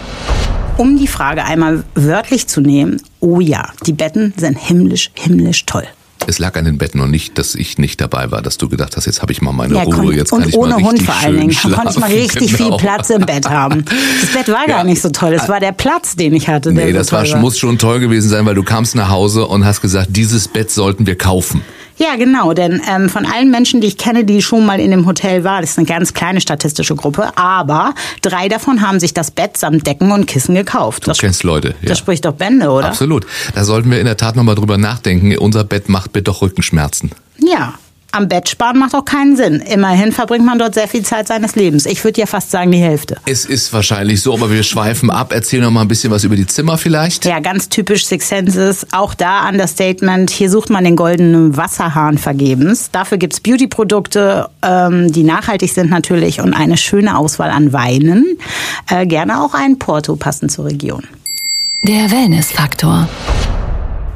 Um 0.78 0.98
die 0.98 1.08
Frage 1.08 1.44
einmal 1.44 1.84
wörtlich 1.96 2.48
zu 2.48 2.62
nehmen, 2.62 3.02
oh 3.20 3.42
ja, 3.42 3.70
die 3.86 3.92
Betten 3.92 4.34
sind 4.38 4.58
himmlisch, 4.58 5.12
himmlisch 5.14 5.66
toll 5.66 5.86
es 6.28 6.40
lag 6.40 6.56
an 6.58 6.66
den 6.66 6.78
Betten 6.78 7.02
und 7.02 7.12
nicht, 7.12 7.38
dass 7.38 7.56
ich 7.56 7.78
nicht 7.78 8.02
dabei 8.02 8.32
war, 8.32 8.42
dass 8.42 8.58
du 8.58 8.70
gedacht 8.70 8.96
hast, 8.98 9.06
jetzt 9.06 9.22
habe 9.22 9.32
ich 9.32 9.42
mal 9.42 9.52
meine 9.52 9.76
ja, 9.76 9.84
Ruhe, 9.84 10.14
jetzt 10.14 10.32
kann 10.32 10.48
ich 10.48 10.56
ohne 10.56 10.72
mal 10.72 10.76
richtig 10.78 10.90
Hund 10.90 11.02
vor 11.04 11.16
allen 11.16 11.40
Dingen. 11.40 11.52
Schlafen. 11.52 11.76
konnte 11.76 11.92
ich 11.92 12.00
mal 12.00 12.12
richtig 12.12 12.58
genau. 12.58 12.78
viel 12.78 12.78
Platz 12.78 13.10
im 13.10 13.26
Bett 13.26 13.50
haben. 13.50 13.86
Das 14.22 14.32
Bett 14.32 14.48
war 14.54 14.66
gar 14.68 14.84
nicht 14.84 15.02
so 15.02 15.10
toll, 15.10 15.34
es 15.34 15.50
war 15.50 15.60
der 15.60 15.72
Platz, 15.72 16.16
den 16.16 16.34
ich 16.34 16.48
hatte. 16.48 16.72
Nee, 16.72 16.94
das 16.94 17.12
war, 17.12 17.28
war, 17.28 17.40
muss 17.40 17.58
schon 17.58 17.78
toll 17.78 18.00
gewesen 18.00 18.30
sein, 18.30 18.46
weil 18.46 18.56
du 18.56 18.64
kamst 18.64 18.96
nach 18.96 19.10
Hause 19.10 19.48
und 19.48 19.66
hast 19.66 19.82
gesagt, 19.82 20.10
dieses 20.12 20.48
Bett 20.48 20.72
sollten 20.72 21.08
wir 21.08 21.18
kaufen. 21.18 21.62
Ja, 22.00 22.16
genau, 22.16 22.54
denn 22.54 22.82
ähm, 22.90 23.10
von 23.10 23.26
allen 23.26 23.52
Menschen, 23.52 23.82
die 23.82 23.88
ich 23.88 23.98
kenne, 23.98 24.24
die 24.24 24.42
schon 24.42 24.66
mal 24.66 24.80
in 24.80 24.92
dem 24.92 25.06
Hotel 25.06 25.44
waren, 25.44 25.62
das 25.62 25.72
ist 25.72 25.78
eine 25.78 25.86
ganz 25.86 26.14
kleine 26.14 26.40
statistische 26.40 26.96
Gruppe, 26.96 27.38
aber 27.38 27.94
drei 28.22 28.48
davon 28.48 28.82
haben 28.82 29.00
sich 29.02 29.14
das 29.14 29.32
Bett 29.32 29.58
samt 29.58 29.86
Decken 29.86 30.12
und 30.12 30.26
Kissen 30.26 30.56
gekauft. 30.56 31.04
Du 31.04 31.08
Das, 31.12 31.18
kennst 31.18 31.44
Leute. 31.44 31.76
Ja. 31.82 31.90
das 31.90 31.98
spricht 32.00 32.24
doch 32.26 32.34
Bände, 32.34 32.70
oder? 32.70 32.88
Absolut. 32.88 33.26
Da 33.54 33.64
sollten 33.66 33.92
wir 33.92 34.00
in 34.00 34.06
der 34.06 34.16
Tat 34.18 34.36
nochmal 34.38 34.56
drüber 34.56 34.78
nachdenken. 34.78 35.38
Unser 35.38 35.64
Bett 35.66 35.90
macht 35.90 36.16
mir 36.16 36.22
doch 36.22 36.42
Rückenschmerzen. 36.42 37.12
Ja. 37.38 37.74
Am 38.12 38.28
Bett 38.28 38.50
sparen 38.50 38.80
macht 38.80 38.96
auch 38.96 39.06
keinen 39.06 39.36
Sinn. 39.36 39.62
Immerhin 39.62 40.12
verbringt 40.12 40.44
man 40.44 40.58
dort 40.58 40.74
sehr 40.74 40.88
viel 40.88 41.04
Zeit 41.04 41.28
seines 41.28 41.56
Lebens. 41.56 41.86
Ich 41.86 42.04
würde 42.04 42.20
ja 42.20 42.26
fast 42.26 42.50
sagen 42.50 42.72
die 42.72 42.80
Hälfte. 42.80 43.18
Es 43.28 43.46
ist 43.46 43.72
wahrscheinlich 43.72 44.22
so, 44.22 44.34
aber 44.34 44.50
wir 44.50 44.64
schweifen 44.64 45.12
ab. 45.12 45.32
Erzähl 45.32 45.62
noch 45.62 45.70
mal 45.70 45.82
ein 45.82 45.88
bisschen 45.88 46.10
was 46.10 46.24
über 46.24 46.36
die 46.36 46.48
Zimmer 46.48 46.80
vielleicht. 46.80 47.26
Ja, 47.26 47.40
ganz 47.40 47.70
typisch 47.70 48.08
Six 48.08 48.28
Senses. 48.28 48.88
Auch 48.94 49.14
da 49.14 49.48
Understatement. 49.48 50.32
Hier 50.32 50.50
sucht 50.50 50.72
man 50.72 50.84
den 50.84 50.96
goldenen 50.96 51.56
Wasserhahn 51.56 52.18
vergebens. 52.18 52.90
Dafür 52.92 53.20
gibt's 53.20 53.42
Beauty-Produkte, 53.42 54.50
ähm, 54.64 55.12
die 55.12 55.24
nachhaltig 55.24 55.72
sind 55.72 55.92
natürlich 55.92 56.42
und 56.42 56.56
eine 56.56 56.78
schöne 56.78 57.16
Auswahl 57.16 57.52
an 57.52 57.74
Weinen. 57.74 58.26
Äh, 58.90 59.06
gerne 59.06 59.44
auch 59.44 59.54
ein 59.54 59.78
Porto 59.78 60.16
passend 60.16 60.52
zur 60.52 60.66
Region. 60.66 61.04
Der 61.84 62.10
Wellnessfaktor. 62.10 63.08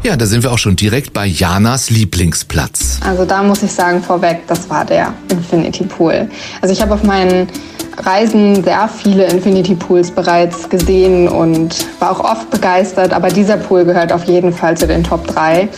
Ja, 0.03 0.17
da 0.17 0.25
sind 0.25 0.43
wir 0.43 0.51
auch 0.51 0.57
schon 0.57 0.75
direkt 0.75 1.13
bei 1.13 1.25
Janas 1.25 1.89
Lieblingsplatz. 1.89 2.99
Also 3.05 3.23
da 3.23 3.41
muss 3.41 3.63
ich 3.63 3.71
sagen 3.71 4.03
vorweg, 4.03 4.41
das 4.47 4.69
war 4.69 4.83
der 4.83 5.13
Infinity 5.29 5.85
Pool. 5.85 6.29
Also 6.61 6.73
ich 6.73 6.81
habe 6.81 6.93
auf 6.93 7.03
meinen 7.03 7.47
Reisen 7.99 8.61
sehr 8.65 8.89
viele 8.89 9.23
Infinity 9.27 9.75
Pools 9.75 10.11
bereits 10.11 10.67
gesehen 10.67 11.29
und 11.29 11.73
war 11.99 12.11
auch 12.11 12.19
oft 12.19 12.49
begeistert, 12.49 13.13
aber 13.13 13.29
dieser 13.29 13.55
Pool 13.55 13.85
gehört 13.85 14.11
auf 14.11 14.25
jeden 14.25 14.51
Fall 14.51 14.75
zu 14.75 14.87
den 14.87 15.05
Top 15.05 15.25
3. 15.27 15.69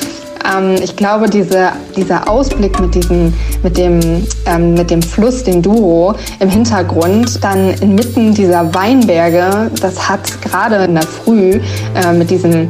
Ähm, 0.52 0.76
ich 0.84 0.96
glaube, 0.96 1.30
diese, 1.30 1.70
dieser 1.96 2.28
Ausblick 2.28 2.80
mit, 2.80 2.96
diesem, 2.96 3.32
mit, 3.62 3.78
dem, 3.78 4.26
ähm, 4.48 4.74
mit 4.74 4.90
dem 4.90 5.04
Fluss, 5.04 5.44
dem 5.44 5.62
Douro 5.62 6.16
im 6.40 6.50
Hintergrund, 6.50 7.44
dann 7.44 7.76
inmitten 7.76 8.34
dieser 8.34 8.74
Weinberge, 8.74 9.70
das 9.82 10.10
hat 10.10 10.42
gerade 10.42 10.78
in 10.78 10.96
der 10.96 11.04
Früh 11.04 11.60
äh, 11.94 12.14
mit 12.14 12.30
diesem 12.30 12.68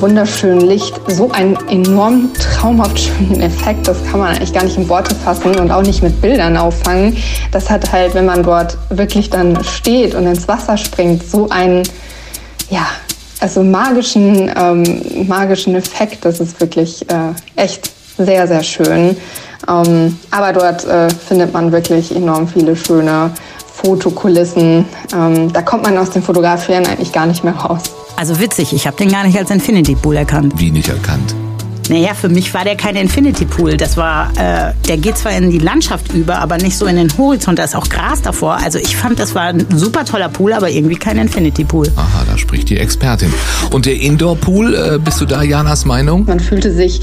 wunderschönen 0.00 0.60
Licht 0.60 0.94
so 1.08 1.30
einen 1.30 1.56
enorm 1.68 2.30
traumhaft 2.34 2.98
schönen 2.98 3.40
Effekt. 3.40 3.88
Das 3.88 3.96
kann 4.04 4.20
man 4.20 4.34
eigentlich 4.34 4.52
gar 4.52 4.64
nicht 4.64 4.76
in 4.76 4.88
Worte 4.88 5.14
fassen 5.14 5.56
und 5.56 5.70
auch 5.70 5.82
nicht 5.82 6.02
mit 6.02 6.20
Bildern 6.20 6.56
auffangen. 6.56 7.16
Das 7.52 7.68
hat 7.68 7.92
halt, 7.92 8.14
wenn 8.14 8.26
man 8.26 8.42
dort 8.42 8.76
wirklich 8.90 9.30
dann 9.30 9.62
steht 9.64 10.14
und 10.14 10.26
ins 10.26 10.46
Wasser 10.48 10.76
springt, 10.76 11.28
so 11.28 11.48
einen, 11.48 11.82
ja, 12.70 12.86
also 13.40 13.62
magischen, 13.62 14.50
ähm, 14.56 15.26
magischen 15.26 15.74
Effekt. 15.74 16.24
Das 16.24 16.40
ist 16.40 16.60
wirklich 16.60 17.08
äh, 17.10 17.32
echt 17.56 17.90
sehr, 18.16 18.46
sehr 18.46 18.62
schön. 18.62 19.16
Ähm, 19.68 20.18
aber 20.30 20.52
dort 20.52 20.84
äh, 20.84 21.08
findet 21.10 21.52
man 21.52 21.72
wirklich 21.72 22.14
enorm 22.14 22.48
viele 22.48 22.76
schöne 22.76 23.30
Fotokulissen. 23.82 24.84
Ähm, 25.14 25.52
da 25.52 25.62
kommt 25.62 25.84
man 25.84 25.96
aus 25.98 26.10
dem 26.10 26.22
Fotografieren 26.22 26.86
eigentlich 26.86 27.12
gar 27.12 27.26
nicht 27.26 27.44
mehr 27.44 27.54
raus. 27.54 27.82
Also 28.16 28.40
witzig, 28.40 28.72
ich 28.72 28.86
habe 28.86 28.96
den 28.96 29.10
gar 29.10 29.24
nicht 29.24 29.38
als 29.38 29.50
Infinity 29.50 29.94
Pool 29.94 30.16
erkannt. 30.16 30.54
Wie 30.56 30.70
nicht 30.70 30.88
erkannt. 30.88 31.34
Naja, 31.88 32.12
für 32.14 32.28
mich 32.28 32.52
war 32.52 32.64
der 32.64 32.76
kein 32.76 32.96
Infinity 32.96 33.46
Pool. 33.46 33.76
Das 33.76 33.96
war, 33.96 34.30
äh, 34.36 34.74
der 34.88 34.98
geht 34.98 35.16
zwar 35.16 35.32
in 35.32 35.50
die 35.50 35.58
Landschaft 35.58 36.12
über, 36.12 36.38
aber 36.38 36.58
nicht 36.58 36.76
so 36.76 36.86
in 36.86 36.96
den 36.96 37.08
Horizont. 37.16 37.58
Da 37.58 37.64
ist 37.64 37.74
auch 37.74 37.88
Gras 37.88 38.20
davor. 38.20 38.58
Also 38.62 38.78
ich 38.78 38.96
fand, 38.96 39.18
das 39.18 39.34
war 39.34 39.44
ein 39.44 39.64
super 39.74 40.04
toller 40.04 40.28
Pool, 40.28 40.52
aber 40.52 40.68
irgendwie 40.68 40.96
kein 40.96 41.16
Infinity 41.16 41.64
Pool. 41.64 41.86
Aha, 41.96 42.24
da 42.30 42.36
spricht 42.36 42.68
die 42.68 42.76
Expertin. 42.76 43.32
Und 43.70 43.86
der 43.86 44.00
Indoor-Pool, 44.00 44.74
äh, 44.74 44.98
bist 44.98 45.20
du 45.20 45.24
da 45.24 45.42
Janas 45.42 45.84
Meinung? 45.86 46.24
Man 46.26 46.40
fühlte 46.40 46.72
sich 46.72 47.00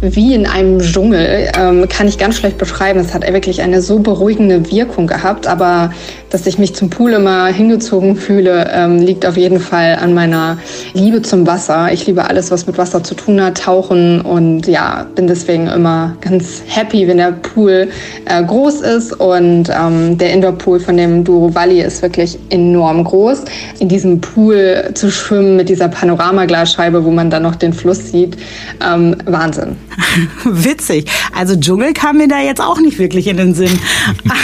wie 0.00 0.34
in 0.34 0.46
einem 0.46 0.80
Dschungel, 0.80 1.52
ähm, 1.56 1.88
kann 1.88 2.08
ich 2.08 2.18
ganz 2.18 2.36
schlecht 2.36 2.58
beschreiben. 2.58 2.98
Es 2.98 3.14
hat 3.14 3.22
wirklich 3.22 3.62
eine 3.62 3.80
so 3.82 4.00
beruhigende 4.00 4.70
Wirkung 4.70 5.06
gehabt, 5.06 5.46
aber 5.46 5.92
dass 6.30 6.46
ich 6.46 6.58
mich 6.58 6.74
zum 6.74 6.90
Pool 6.90 7.12
immer 7.12 7.46
hingezogen 7.46 8.16
fühle, 8.16 8.68
ähm, 8.72 8.98
liegt 8.98 9.24
auf 9.26 9.36
jeden 9.36 9.60
Fall 9.60 9.96
an 10.00 10.14
meiner 10.14 10.58
Liebe 10.92 11.22
zum 11.22 11.46
Wasser. 11.46 11.92
Ich 11.92 12.06
liebe 12.06 12.24
alles, 12.24 12.50
was 12.50 12.66
mit 12.66 12.76
Wasser 12.76 13.04
zu 13.04 13.14
tun 13.14 13.40
hat, 13.40 13.58
tauchen 13.58 14.22
und 14.24 14.66
ja, 14.66 15.06
bin 15.14 15.26
deswegen 15.26 15.66
immer 15.68 16.16
ganz 16.20 16.62
happy, 16.66 17.06
wenn 17.06 17.18
der 17.18 17.32
Pool 17.32 17.88
äh, 18.24 18.42
groß 18.42 18.80
ist 18.80 19.12
und 19.20 19.68
ähm, 19.70 20.18
der 20.18 20.32
Indoor-Pool 20.32 20.80
von 20.80 20.96
dem 20.96 21.24
Duro 21.24 21.54
Valley 21.54 21.82
ist 21.82 22.02
wirklich 22.02 22.38
enorm 22.50 23.04
groß. 23.04 23.42
In 23.78 23.88
diesem 23.88 24.20
Pool 24.20 24.90
zu 24.94 25.10
schwimmen 25.10 25.56
mit 25.56 25.68
dieser 25.68 25.88
Panoramaglasscheibe, 25.88 27.04
wo 27.04 27.10
man 27.10 27.30
dann 27.30 27.42
noch 27.42 27.54
den 27.54 27.72
Fluss 27.72 28.10
sieht, 28.10 28.36
ähm, 28.84 29.16
Wahnsinn. 29.26 29.76
Witzig. 30.44 31.10
Also 31.34 31.56
Dschungel 31.56 31.92
kam 31.92 32.18
mir 32.18 32.28
da 32.28 32.40
jetzt 32.40 32.60
auch 32.60 32.80
nicht 32.80 32.98
wirklich 32.98 33.26
in 33.26 33.36
den 33.36 33.54
Sinn. 33.54 33.78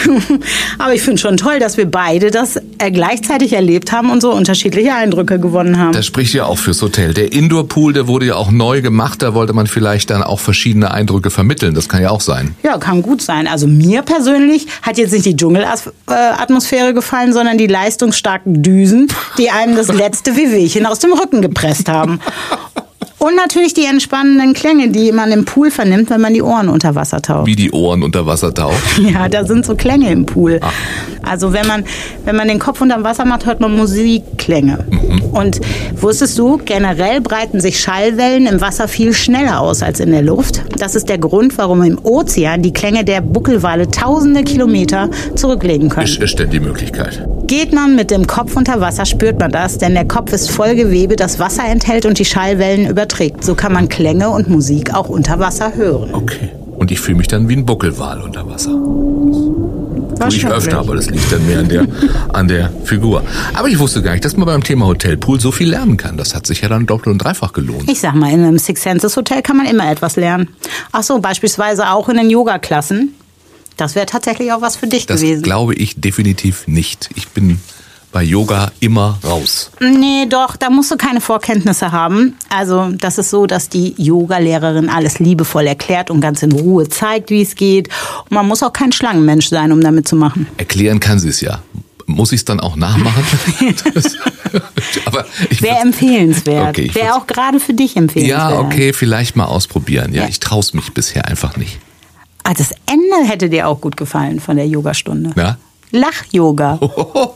Aber 0.78 0.94
ich 0.94 1.02
finde 1.02 1.18
schon 1.18 1.36
toll, 1.36 1.58
dass 1.58 1.76
wir 1.76 1.90
beide 1.90 2.30
das 2.30 2.56
äh, 2.78 2.90
gleichzeitig 2.90 3.52
erlebt 3.52 3.92
haben 3.92 4.10
und 4.10 4.20
so 4.20 4.32
unterschiedliche 4.32 4.94
Eindrücke 4.94 5.38
gewonnen 5.38 5.78
haben. 5.78 5.92
Das 5.92 6.06
spricht 6.06 6.34
ja 6.34 6.44
auch 6.46 6.58
fürs 6.58 6.82
Hotel. 6.82 7.14
Der 7.14 7.32
Indoor-Pool, 7.32 7.92
der 7.92 8.06
wurde 8.06 8.26
ja 8.26 8.36
auch 8.36 8.50
neu 8.50 8.82
gemacht. 8.82 9.22
Da 9.22 9.34
wollte 9.34 9.52
man 9.52 9.66
vielleicht 9.70 10.10
dann 10.10 10.22
auch 10.22 10.40
verschiedene 10.40 10.90
Eindrücke 10.90 11.30
vermitteln. 11.30 11.74
Das 11.74 11.88
kann 11.88 12.02
ja 12.02 12.10
auch 12.10 12.20
sein. 12.20 12.54
Ja, 12.62 12.78
kann 12.78 13.02
gut 13.02 13.22
sein. 13.22 13.46
Also 13.46 13.66
mir 13.66 14.02
persönlich 14.02 14.66
hat 14.82 14.98
jetzt 14.98 15.12
nicht 15.12 15.24
die 15.24 15.36
Dschungelatmosphäre 15.36 16.94
gefallen, 16.94 17.32
sondern 17.32 17.56
die 17.56 17.66
leistungsstarken 17.66 18.62
Düsen, 18.62 19.08
die 19.38 19.50
einem 19.50 19.76
das 19.76 19.88
letzte 19.88 20.36
Wehwehchen 20.36 20.86
aus 20.86 20.98
dem 20.98 21.12
Rücken 21.12 21.42
gepresst 21.42 21.88
haben. 21.88 22.20
Und 23.20 23.36
natürlich 23.36 23.74
die 23.74 23.84
entspannenden 23.84 24.54
Klänge, 24.54 24.88
die 24.88 25.12
man 25.12 25.30
im 25.30 25.44
Pool 25.44 25.70
vernimmt, 25.70 26.08
wenn 26.08 26.22
man 26.22 26.32
die 26.32 26.40
Ohren 26.40 26.70
unter 26.70 26.94
Wasser 26.94 27.20
taucht. 27.20 27.46
Wie 27.46 27.54
die 27.54 27.70
Ohren 27.70 28.02
unter 28.02 28.24
Wasser 28.24 28.52
tauchen. 28.52 28.80
Ja, 29.10 29.28
da 29.28 29.44
sind 29.44 29.66
so 29.66 29.74
Klänge 29.74 30.10
im 30.10 30.24
Pool. 30.24 30.60
Also 31.22 31.52
wenn 31.52 31.66
man, 31.66 31.84
wenn 32.24 32.36
man 32.36 32.48
den 32.48 32.58
Kopf 32.58 32.80
unter 32.80 33.02
Wasser 33.02 33.24
macht, 33.24 33.44
hört 33.44 33.60
man 33.60 33.76
Musikklänge. 33.76 34.84
Und 35.32 35.60
wusstest 35.96 36.38
du, 36.38 36.58
generell 36.64 37.20
breiten 37.20 37.60
sich 37.60 37.78
Schallwellen 37.78 38.46
im 38.46 38.60
Wasser 38.60 38.88
viel 38.88 39.12
schneller 39.12 39.60
aus 39.60 39.82
als 39.82 40.00
in 40.00 40.12
der 40.12 40.22
Luft. 40.22 40.62
Das 40.78 40.94
ist 40.94 41.08
der 41.08 41.18
Grund, 41.18 41.58
warum 41.58 41.82
im 41.82 41.98
Ozean 42.02 42.62
die 42.62 42.72
Klänge 42.72 43.04
der 43.04 43.20
Buckelwale 43.20 43.90
tausende 43.90 44.44
Kilometer 44.44 45.10
zurücklegen 45.34 45.88
können. 45.88 46.06
Ist, 46.06 46.20
ist 46.20 46.38
denn 46.38 46.50
die 46.50 46.60
Möglichkeit? 46.60 47.26
Geht 47.46 47.72
man 47.72 47.96
mit 47.96 48.10
dem 48.10 48.26
Kopf 48.26 48.56
unter 48.56 48.80
Wasser, 48.80 49.04
spürt 49.04 49.40
man 49.40 49.50
das, 49.50 49.76
denn 49.78 49.94
der 49.94 50.06
Kopf 50.06 50.32
ist 50.32 50.50
voll 50.50 50.74
Gewebe, 50.76 51.16
das 51.16 51.38
Wasser 51.38 51.64
enthält 51.64 52.06
und 52.06 52.18
die 52.18 52.24
Schallwellen 52.24 52.86
überträgt. 53.10 53.44
So 53.44 53.54
kann 53.54 53.72
man 53.72 53.88
Klänge 53.88 54.30
und 54.30 54.48
Musik 54.48 54.94
auch 54.94 55.08
unter 55.08 55.38
Wasser 55.38 55.74
hören. 55.74 56.14
Okay. 56.14 56.50
Und 56.76 56.90
ich 56.90 57.00
fühle 57.00 57.18
mich 57.18 57.28
dann 57.28 57.48
wie 57.48 57.56
ein 57.56 57.66
Buckelwal 57.66 58.22
unter 58.22 58.48
Wasser. 58.48 58.70
Tue 58.70 60.28
ich 60.28 60.46
öfter, 60.46 60.78
aber 60.78 60.96
das 60.96 61.08
liegt 61.10 61.32
dann 61.32 61.46
mehr 61.46 61.60
an 61.60 61.68
der, 61.68 61.86
an 62.32 62.48
der 62.48 62.70
Figur. 62.84 63.22
Aber 63.54 63.68
ich 63.68 63.78
wusste 63.78 64.02
gar 64.02 64.12
nicht, 64.12 64.24
dass 64.24 64.36
man 64.36 64.46
beim 64.46 64.62
Thema 64.62 64.86
Hotelpool 64.86 65.40
so 65.40 65.50
viel 65.50 65.70
lernen 65.70 65.96
kann. 65.96 66.16
Das 66.16 66.34
hat 66.34 66.46
sich 66.46 66.60
ja 66.60 66.68
dann 66.68 66.86
doppelt 66.86 67.08
und 67.08 67.18
dreifach 67.18 67.52
gelohnt. 67.52 67.90
Ich 67.90 68.00
sag 68.00 68.14
mal, 68.14 68.30
in 68.30 68.42
einem 68.42 68.58
Six 68.58 68.82
Senses 68.82 69.16
Hotel 69.16 69.42
kann 69.42 69.56
man 69.56 69.66
immer 69.66 69.90
etwas 69.90 70.16
lernen. 70.16 70.48
Ach 70.92 71.02
so, 71.02 71.18
beispielsweise 71.20 71.90
auch 71.90 72.08
in 72.08 72.16
den 72.16 72.30
Yoga-Klassen. 72.30 73.14
Das 73.76 73.94
wäre 73.94 74.04
tatsächlich 74.06 74.52
auch 74.52 74.60
was 74.60 74.76
für 74.76 74.86
dich 74.86 75.06
Das 75.06 75.20
gewesen. 75.22 75.42
glaube 75.42 75.74
ich 75.74 76.00
definitiv 76.00 76.66
nicht. 76.66 77.08
Ich 77.14 77.28
bin 77.28 77.60
bei 78.12 78.22
Yoga 78.24 78.72
immer 78.80 79.18
raus. 79.24 79.70
Nee, 79.80 80.26
doch, 80.28 80.56
da 80.56 80.68
musst 80.70 80.90
du 80.90 80.96
keine 80.96 81.20
Vorkenntnisse 81.20 81.92
haben. 81.92 82.36
Also, 82.48 82.88
das 82.92 83.18
ist 83.18 83.30
so, 83.30 83.46
dass 83.46 83.68
die 83.68 83.94
Yoga-Lehrerin 83.98 84.88
alles 84.88 85.18
liebevoll 85.20 85.66
erklärt 85.66 86.10
und 86.10 86.20
ganz 86.20 86.42
in 86.42 86.52
Ruhe 86.52 86.88
zeigt, 86.88 87.30
wie 87.30 87.42
es 87.42 87.54
geht. 87.54 87.88
Und 88.24 88.32
man 88.32 88.46
muss 88.48 88.62
auch 88.62 88.72
kein 88.72 88.92
Schlangenmensch 88.92 89.48
sein, 89.48 89.70
um 89.72 89.80
damit 89.80 90.08
zu 90.08 90.16
machen. 90.16 90.46
Erklären 90.56 90.98
kann 91.00 91.18
sie 91.18 91.28
es 91.28 91.40
ja. 91.40 91.60
Muss 92.06 92.32
ich 92.32 92.40
es 92.40 92.44
dann 92.44 92.58
auch 92.58 92.74
nachmachen? 92.74 93.22
Das- 93.94 94.16
aber 95.06 95.24
ich 95.48 95.62
Wäre 95.62 95.78
empfehlenswert. 95.78 96.70
Okay, 96.70 96.90
Wäre 96.92 97.14
auch 97.14 97.28
gerade 97.28 97.60
für 97.60 97.72
dich 97.74 97.96
empfehlenswert. 97.96 98.50
Ja, 98.50 98.58
okay, 98.58 98.92
vielleicht 98.92 99.36
mal 99.36 99.44
ausprobieren. 99.44 100.12
Ja, 100.12 100.22
Ja. 100.22 100.28
ich 100.28 100.40
traue 100.40 100.64
mich 100.72 100.92
bisher 100.92 101.26
einfach 101.28 101.56
nicht. 101.56 101.78
Ah, 102.42 102.54
das 102.54 102.72
Ende 102.86 103.28
hätte 103.30 103.48
dir 103.48 103.68
auch 103.68 103.80
gut 103.80 103.96
gefallen 103.96 104.40
von 104.40 104.56
der 104.56 104.66
Yogastunde. 104.66 105.30
Ja? 105.36 105.56
Lach-Yoga. 105.92 106.78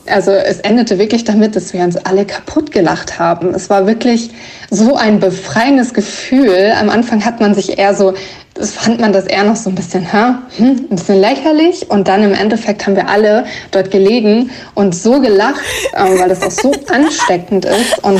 Also 0.07 0.31
es 0.31 0.59
endete 0.59 0.99
wirklich 0.99 1.23
damit, 1.23 1.55
dass 1.55 1.73
wir 1.73 1.83
uns 1.83 1.97
alle 1.97 2.25
kaputt 2.25 2.71
gelacht 2.71 3.17
haben. 3.19 3.53
Es 3.53 3.69
war 3.69 3.87
wirklich 3.87 4.29
so 4.69 4.95
ein 4.95 5.19
befreiendes 5.19 5.93
Gefühl. 5.93 6.73
Am 6.79 6.89
Anfang 6.89 7.25
hat 7.25 7.41
man 7.41 7.53
sich 7.55 7.77
eher 7.77 7.95
so, 7.95 8.13
das 8.57 8.71
fand 8.71 9.01
man 9.01 9.11
das 9.11 9.25
eher 9.25 9.43
noch 9.43 9.57
so 9.57 9.69
ein 9.69 9.75
bisschen, 9.75 10.01
hä? 10.09 10.33
Hm, 10.55 10.87
ein 10.89 10.95
bisschen 10.95 11.19
lächerlich. 11.19 11.91
Und 11.91 12.07
dann 12.07 12.23
im 12.23 12.33
Endeffekt 12.33 12.85
haben 12.87 12.95
wir 12.95 13.09
alle 13.09 13.45
dort 13.71 13.91
gelegen 13.91 14.49
und 14.75 14.95
so 14.95 15.19
gelacht, 15.19 15.59
ähm, 15.93 16.17
weil 16.17 16.29
das 16.29 16.41
auch 16.41 16.51
so 16.51 16.71
ansteckend 16.89 17.65
ist. 17.65 18.01
Und 18.01 18.19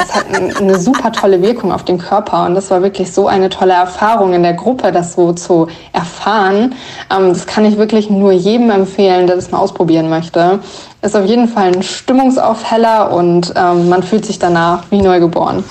es 0.00 0.14
hat 0.14 0.24
ein- 0.34 0.56
eine 0.56 0.78
super 0.78 1.10
tolle 1.10 1.42
Wirkung 1.42 1.72
auf 1.72 1.84
den 1.84 1.98
Körper. 1.98 2.46
Und 2.46 2.54
das 2.54 2.70
war 2.70 2.80
wirklich 2.82 3.12
so 3.12 3.26
eine 3.26 3.48
tolle 3.48 3.72
Erfahrung 3.74 4.34
in 4.34 4.44
der 4.44 4.52
Gruppe, 4.54 4.92
das 4.92 5.14
so 5.14 5.32
zu 5.32 5.66
erfahren. 5.92 6.76
Ähm, 7.12 7.30
das 7.30 7.46
kann 7.46 7.64
ich 7.64 7.76
wirklich 7.76 8.08
nur 8.08 8.30
jedem 8.30 8.70
empfehlen, 8.70 9.26
der 9.26 9.34
das 9.34 9.50
mal 9.50 9.58
ausprobieren 9.58 10.08
möchte. 10.08 10.60
Ist 11.02 11.16
auf 11.16 11.24
jeden 11.26 11.48
Fall 11.48 11.72
ein 11.74 11.82
Stimmungsaufheller 11.82 13.10
und 13.12 13.52
ähm, 13.56 13.88
man 13.88 14.04
fühlt 14.04 14.24
sich 14.26 14.38
danach 14.38 14.84
wie 14.90 15.02
neugeboren. 15.02 15.64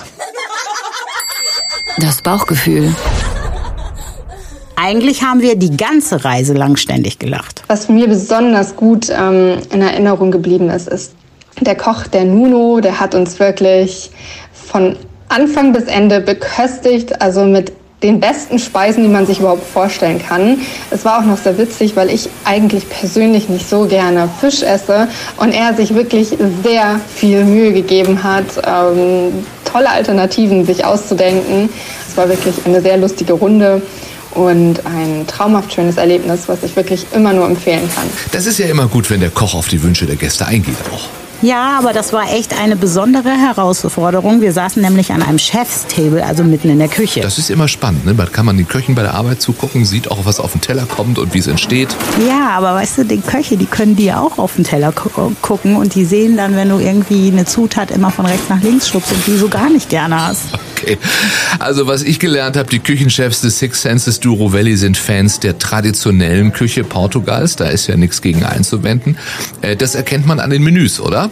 Das 1.96 2.20
Bauchgefühl. 2.20 2.94
Eigentlich 4.82 5.22
haben 5.22 5.40
wir 5.42 5.54
die 5.54 5.76
ganze 5.76 6.24
Reise 6.24 6.54
lang 6.54 6.76
ständig 6.76 7.18
gelacht. 7.18 7.62
Was 7.68 7.88
mir 7.88 8.08
besonders 8.08 8.74
gut 8.74 9.08
ähm, 9.10 9.58
in 9.72 9.80
Erinnerung 9.80 10.32
geblieben 10.32 10.70
ist, 10.70 10.88
ist 10.88 11.12
der 11.60 11.76
Koch, 11.76 12.08
der 12.08 12.24
Nuno, 12.24 12.80
der 12.80 12.98
hat 12.98 13.14
uns 13.14 13.38
wirklich 13.38 14.10
von 14.52 14.96
Anfang 15.28 15.72
bis 15.72 15.84
Ende 15.84 16.20
beköstigt, 16.20 17.22
also 17.22 17.44
mit 17.44 17.72
den 18.02 18.18
besten 18.18 18.58
Speisen, 18.58 19.04
die 19.04 19.08
man 19.08 19.26
sich 19.26 19.38
überhaupt 19.38 19.64
vorstellen 19.64 20.20
kann. 20.20 20.58
Es 20.90 21.04
war 21.04 21.20
auch 21.20 21.24
noch 21.24 21.36
sehr 21.36 21.56
witzig, 21.56 21.94
weil 21.94 22.10
ich 22.10 22.28
eigentlich 22.44 22.88
persönlich 22.90 23.48
nicht 23.48 23.68
so 23.68 23.86
gerne 23.86 24.28
Fisch 24.40 24.62
esse 24.62 25.06
und 25.36 25.54
er 25.54 25.74
sich 25.74 25.94
wirklich 25.94 26.36
sehr 26.64 27.00
viel 27.14 27.44
Mühe 27.44 27.72
gegeben 27.72 28.24
hat, 28.24 28.46
ähm, 28.66 29.46
tolle 29.64 29.90
Alternativen 29.90 30.64
sich 30.66 30.84
auszudenken. 30.84 31.68
Es 32.08 32.16
war 32.16 32.28
wirklich 32.28 32.56
eine 32.66 32.80
sehr 32.80 32.96
lustige 32.96 33.34
Runde 33.34 33.80
und 34.34 34.84
ein 34.86 35.26
traumhaft 35.26 35.72
schönes 35.72 35.96
Erlebnis, 35.96 36.48
was 36.48 36.62
ich 36.62 36.74
wirklich 36.76 37.06
immer 37.12 37.32
nur 37.32 37.46
empfehlen 37.46 37.88
kann. 37.94 38.04
Das 38.32 38.46
ist 38.46 38.58
ja 38.58 38.66
immer 38.66 38.86
gut, 38.86 39.10
wenn 39.10 39.20
der 39.20 39.30
Koch 39.30 39.54
auf 39.54 39.68
die 39.68 39.82
Wünsche 39.82 40.06
der 40.06 40.16
Gäste 40.16 40.46
eingeht 40.46 40.76
auch. 40.92 41.08
Ja, 41.42 41.76
aber 41.76 41.92
das 41.92 42.12
war 42.12 42.32
echt 42.32 42.56
eine 42.56 42.76
besondere 42.76 43.30
Herausforderung. 43.30 44.40
Wir 44.40 44.52
saßen 44.52 44.80
nämlich 44.80 45.10
an 45.10 45.22
einem 45.22 45.40
Chefstable, 45.40 46.24
also 46.24 46.44
mitten 46.44 46.70
in 46.70 46.78
der 46.78 46.86
Küche. 46.86 47.18
Das 47.20 47.36
ist 47.36 47.50
immer 47.50 47.66
spannend, 47.66 48.06
ne? 48.06 48.14
Da 48.14 48.26
kann 48.26 48.46
man 48.46 48.56
den 48.56 48.68
Köchen 48.68 48.94
bei 48.94 49.02
der 49.02 49.14
Arbeit 49.14 49.42
zugucken, 49.42 49.84
sieht 49.84 50.08
auch, 50.08 50.24
was 50.24 50.38
auf 50.38 50.52
den 50.52 50.60
Teller 50.60 50.86
kommt 50.86 51.18
und 51.18 51.34
wie 51.34 51.40
es 51.40 51.48
entsteht. 51.48 51.88
Ja, 52.28 52.50
aber 52.50 52.74
weißt 52.74 52.98
du, 52.98 53.04
die 53.04 53.20
Köche, 53.20 53.56
die 53.56 53.66
können 53.66 53.96
dir 53.96 54.20
auch 54.20 54.38
auf 54.38 54.54
den 54.54 54.62
Teller 54.62 54.92
gu 54.92 55.32
gucken 55.42 55.74
und 55.74 55.96
die 55.96 56.04
sehen 56.04 56.36
dann, 56.36 56.54
wenn 56.54 56.68
du 56.68 56.78
irgendwie 56.78 57.32
eine 57.32 57.44
Zutat 57.44 57.90
immer 57.90 58.12
von 58.12 58.24
rechts 58.24 58.48
nach 58.48 58.62
links 58.62 58.88
schubst 58.88 59.10
und 59.10 59.26
die 59.26 59.36
so 59.36 59.48
gar 59.48 59.68
nicht 59.68 59.88
gerne 59.88 60.28
hast. 60.28 60.42
Okay. 60.82 60.98
Also 61.58 61.86
was 61.86 62.02
ich 62.02 62.18
gelernt 62.18 62.56
habe, 62.56 62.68
die 62.68 62.80
Küchenchefs 62.80 63.40
des 63.40 63.58
Six 63.58 63.82
Senses 63.82 64.20
Duro 64.20 64.52
Valley 64.52 64.76
sind 64.76 64.96
Fans 64.96 65.38
der 65.40 65.58
traditionellen 65.58 66.52
Küche 66.52 66.84
Portugals. 66.84 67.56
Da 67.56 67.66
ist 67.66 67.86
ja 67.86 67.96
nichts 67.96 68.20
gegen 68.20 68.44
einzuwenden. 68.44 69.16
Äh, 69.60 69.76
das 69.76 69.94
erkennt 69.94 70.26
man 70.26 70.40
an 70.40 70.50
den 70.50 70.62
Menüs, 70.62 71.00
oder? 71.00 71.30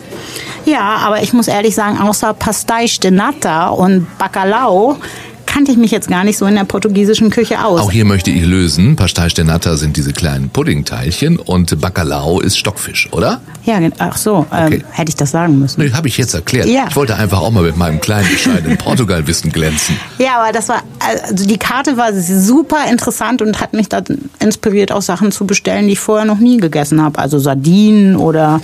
Ja, 0.67 0.97
aber 0.99 1.23
ich 1.23 1.33
muss 1.33 1.49
ehrlich 1.49 1.75
sagen, 1.75 1.99
außer 1.99 2.31
Pastéis 2.35 3.01
de 3.01 3.11
Nata 3.11 3.69
und 3.69 4.07
Bacalhau 4.19 4.99
kannte 5.51 5.73
ich 5.73 5.79
mich 5.79 5.91
jetzt 5.91 6.09
gar 6.09 6.23
nicht 6.23 6.39
so 6.39 6.47
in 6.47 6.55
der 6.55 6.65
portugiesischen 6.65 7.29
Küche 7.31 7.65
aus. 7.65 7.81
Auch 7.81 7.91
hier 7.91 8.05
möchte 8.05 8.31
ich 8.31 8.47
lösen. 8.47 8.95
Pastéis 8.97 9.35
de 9.35 9.45
Nata 9.45 9.77
sind 9.77 9.97
diese 9.97 10.13
kleinen 10.13 10.49
Puddingteilchen 10.49 11.39
und 11.39 11.81
Bacalhau 11.81 12.41
ist 12.41 12.57
Stockfisch, 12.57 13.09
oder? 13.11 13.41
Ja, 13.65 13.81
ach 13.99 14.17
so, 14.17 14.47
Okay. 14.51 14.77
ähm, 14.77 14.85
hätte 14.93 15.09
ich 15.09 15.17
das 15.17 15.33
sagen 15.33 15.59
müssen. 15.59 15.81
Nee, 15.83 15.91
habe 15.93 16.07
ich 16.07 16.17
jetzt 16.19 16.35
erklärt. 16.35 16.67
Ja. 16.69 16.87
Ich 16.89 16.95
wollte 16.95 17.17
einfach 17.17 17.41
auch 17.41 17.51
mal 17.51 17.65
mit 17.65 17.77
meinem 17.77 18.01
kleinen 18.01 18.29
bescheidenen 18.31 18.79
Portugal-Wissen 18.79 19.51
glänzen. 19.51 19.97
Ja, 20.19 20.39
aber 20.43 20.53
das 20.53 20.69
war, 20.69 20.83
also 21.33 21.47
die 21.47 21.57
Karte 21.57 21.97
war 21.97 22.13
super 22.13 22.85
interessant 22.91 23.41
und 23.43 23.59
hat 23.61 23.73
mich 23.73 23.89
dann 23.89 24.05
inspiriert, 24.39 24.93
auch 24.93 25.01
Sachen 25.03 25.33
zu 25.33 25.47
bestellen, 25.47 25.87
die 25.87 25.95
ich 25.95 25.99
vorher 26.01 26.27
noch 26.27 26.39
nie 26.39 26.59
gegessen 26.59 27.03
habe. 27.03 27.19
Also 27.19 27.39
Sardinen 27.39 28.17
oder 28.17 28.61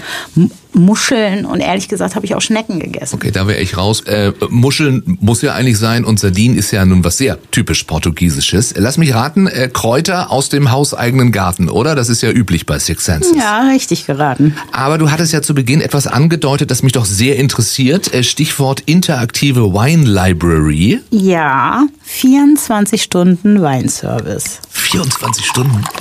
Muscheln 0.77 1.47
und 1.47 1.61
ehrlich 1.61 1.89
gesagt 1.89 2.15
habe 2.17 2.27
ich 2.27 2.35
auch 2.35 2.41
Schnecken 2.43 2.79
gegessen. 2.79 3.17
Okay, 3.17 3.31
da 3.31 3.47
wäre 3.47 3.61
ich 3.61 3.77
raus. 3.77 4.03
Äh, 4.03 4.33
Muscheln 4.51 5.03
muss 5.21 5.41
ja 5.43 5.55
eigentlich 5.55 5.79
sein 5.79 6.05
und 6.05 6.21
Sardinen 6.21 6.57
ist 6.57 6.71
ja 6.71 6.85
nun 6.85 7.03
was 7.03 7.17
sehr 7.17 7.39
typisch 7.51 7.85
Portugiesisches. 7.85 8.75
Lass 8.77 8.99
mich 8.99 9.15
raten, 9.15 9.47
äh, 9.47 9.71
Kräuter 9.73 10.31
aus 10.31 10.51
dem 10.51 10.71
hauseigenen 10.71 11.33
Garten, 11.33 11.71
oder? 11.71 11.95
Das 11.95 12.09
ist 12.09 12.23
ja 12.23 12.31
üblich 12.31 12.67
bei 12.67 12.79
Six 12.79 13.05
Senses. 13.07 13.35
Ja, 13.37 13.69
richtig 13.71 14.07
geraten. 14.07 14.55
Aber 14.73 14.99
du 14.99 15.11
hattest 15.11 15.33
ja 15.33 15.41
zu 15.41 15.55
Beginn 15.55 15.81
etwas 15.81 16.07
angedeutet, 16.07 16.71
das 16.71 16.83
mich 16.83 16.93
doch 16.93 17.07
sehr 17.07 17.37
interessiert. 17.37 18.13
Äh, 18.13 18.23
Stichwort 18.23 18.81
interaktive 18.81 19.73
Wine 19.73 20.05
Library. 20.05 21.01
Ja, 21.11 21.87
24 22.03 23.03
Stunden 23.03 23.63
Weinservice. 23.63 24.61
24 24.81 25.45
Stunden. 25.47 25.85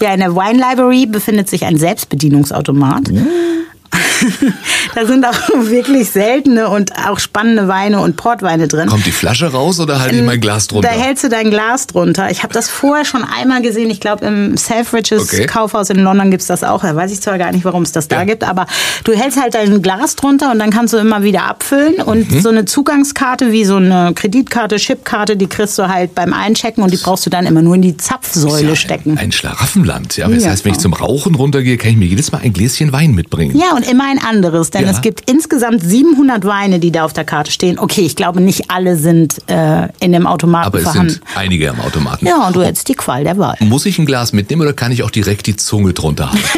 Ja, 0.00 0.14
in 0.14 0.20
der 0.20 0.34
Wine 0.34 0.58
Library 0.58 1.04
befindet 1.04 1.50
sich 1.50 1.66
ein 1.66 1.76
Selbstbedienungsautomat. 1.76 3.10
da 4.94 5.06
sind 5.06 5.24
auch 5.26 5.34
wirklich 5.54 6.10
seltene 6.10 6.68
und 6.68 6.92
auch 7.08 7.18
spannende 7.18 7.68
Weine 7.68 8.00
und 8.00 8.16
Portweine 8.16 8.68
drin. 8.68 8.88
Kommt 8.88 9.06
die 9.06 9.10
Flasche 9.12 9.50
raus 9.52 9.80
oder 9.80 10.00
halte 10.00 10.16
ich 10.16 10.22
mein 10.22 10.40
Glas 10.40 10.68
drunter? 10.68 10.88
Da 10.88 10.94
hältst 10.94 11.24
du 11.24 11.28
dein 11.28 11.50
Glas 11.50 11.86
drunter. 11.88 12.30
Ich 12.30 12.42
habe 12.42 12.52
das 12.52 12.68
vorher 12.68 13.04
schon 13.04 13.24
einmal 13.24 13.62
gesehen. 13.62 13.90
Ich 13.90 14.00
glaube, 14.00 14.24
im 14.26 14.56
Selfridges 14.56 15.32
Okay. 15.32 15.46
Kaufhaus 15.46 15.90
in 15.90 15.98
London 16.02 16.30
gibt's 16.30 16.46
das 16.46 16.62
auch. 16.62 16.82
Da 16.82 16.94
weiß 16.94 17.10
ich 17.12 17.20
zwar 17.20 17.36
gar 17.38 17.50
nicht, 17.52 17.64
warum 17.64 17.82
es 17.82 17.92
das 17.92 18.08
da 18.08 18.18
Ja. 18.20 18.24
gibt, 18.24 18.44
aber 18.44 18.66
du 19.04 19.12
hältst 19.12 19.40
halt 19.40 19.54
dein 19.54 19.82
Glas 19.82 20.16
drunter 20.16 20.50
und 20.52 20.58
dann 20.60 20.70
kannst 20.70 20.92
du 20.94 20.98
immer 20.98 21.22
wieder 21.22 21.44
abfüllen. 21.44 22.00
Und 22.02 22.30
Mhm. 22.30 22.40
so 22.40 22.48
eine 22.50 22.64
Zugangskarte 22.66 23.50
wie 23.52 23.64
so 23.64 23.76
eine 23.76 24.12
Kreditkarte, 24.14 24.76
Chipkarte, 24.76 25.36
die 25.36 25.46
kriegst 25.46 25.78
du 25.78 25.88
halt 25.88 26.14
beim 26.14 26.32
Einchecken 26.32 26.82
und 26.84 26.92
die 26.92 26.96
brauchst 26.98 27.26
du 27.26 27.30
dann 27.30 27.46
immer 27.46 27.62
nur 27.62 27.74
in 27.74 27.82
die 27.82 27.89
Zapfsäule 27.96 28.70
ja 28.70 28.76
stecken. 28.76 29.18
Ein 29.18 29.32
Schlaraffenland. 29.32 30.16
Ja, 30.16 30.28
das 30.28 30.44
Ja. 30.44 30.50
heißt, 30.50 30.64
wenn 30.64 30.72
ich 30.72 30.78
zum 30.78 30.92
Rauchen 30.92 31.34
runtergehe, 31.34 31.76
kann 31.76 31.90
ich 31.92 31.96
mir 31.96 32.06
jedes 32.06 32.32
Mal 32.32 32.38
ein 32.42 32.52
Gläschen 32.52 32.92
Wein 32.92 33.12
mitbringen. 33.12 33.56
Ja, 33.58 33.74
und 33.76 33.88
immer 33.88 34.04
ein 34.10 34.18
anderes, 34.18 34.70
denn 34.70 34.84
Ja. 34.84 34.90
es 34.90 35.00
gibt 35.00 35.30
insgesamt 35.30 35.82
700 35.82 36.44
Weine, 36.44 36.78
die 36.78 36.90
da 36.92 37.04
auf 37.04 37.12
der 37.12 37.24
Karte 37.24 37.50
stehen. 37.52 37.78
Okay, 37.78 38.02
ich 38.02 38.16
glaube, 38.16 38.40
nicht 38.40 38.70
alle 38.70 38.96
sind 38.96 39.38
äh, 39.48 39.88
in 40.00 40.12
dem 40.12 40.26
Automaten 40.26 40.66
Aber 40.66 40.78
es 40.78 40.84
vorhanden. 40.84 41.10
sind 41.14 41.22
einige 41.36 41.70
am 41.70 41.80
Automaten. 41.80 42.26
ja, 42.26 42.46
und 42.46 42.56
du 42.56 42.62
hättest 42.62 42.88
die 42.88 42.94
Qual 42.94 43.24
der 43.24 43.38
Wahl. 43.38 43.56
Muss 43.60 43.86
ich 43.86 43.98
ein 43.98 44.06
Glas 44.06 44.32
mitnehmen 44.32 44.62
oder 44.62 44.72
kann 44.72 44.92
ich 44.92 45.02
auch 45.02 45.10
direkt 45.10 45.46
die 45.46 45.56
Zunge 45.56 45.92
drunter 45.92 46.30
halten? 46.32 46.48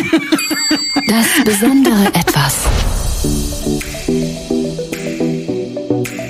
Das 1.09 1.27
besondere 1.45 2.07
Etwas. 2.15 2.57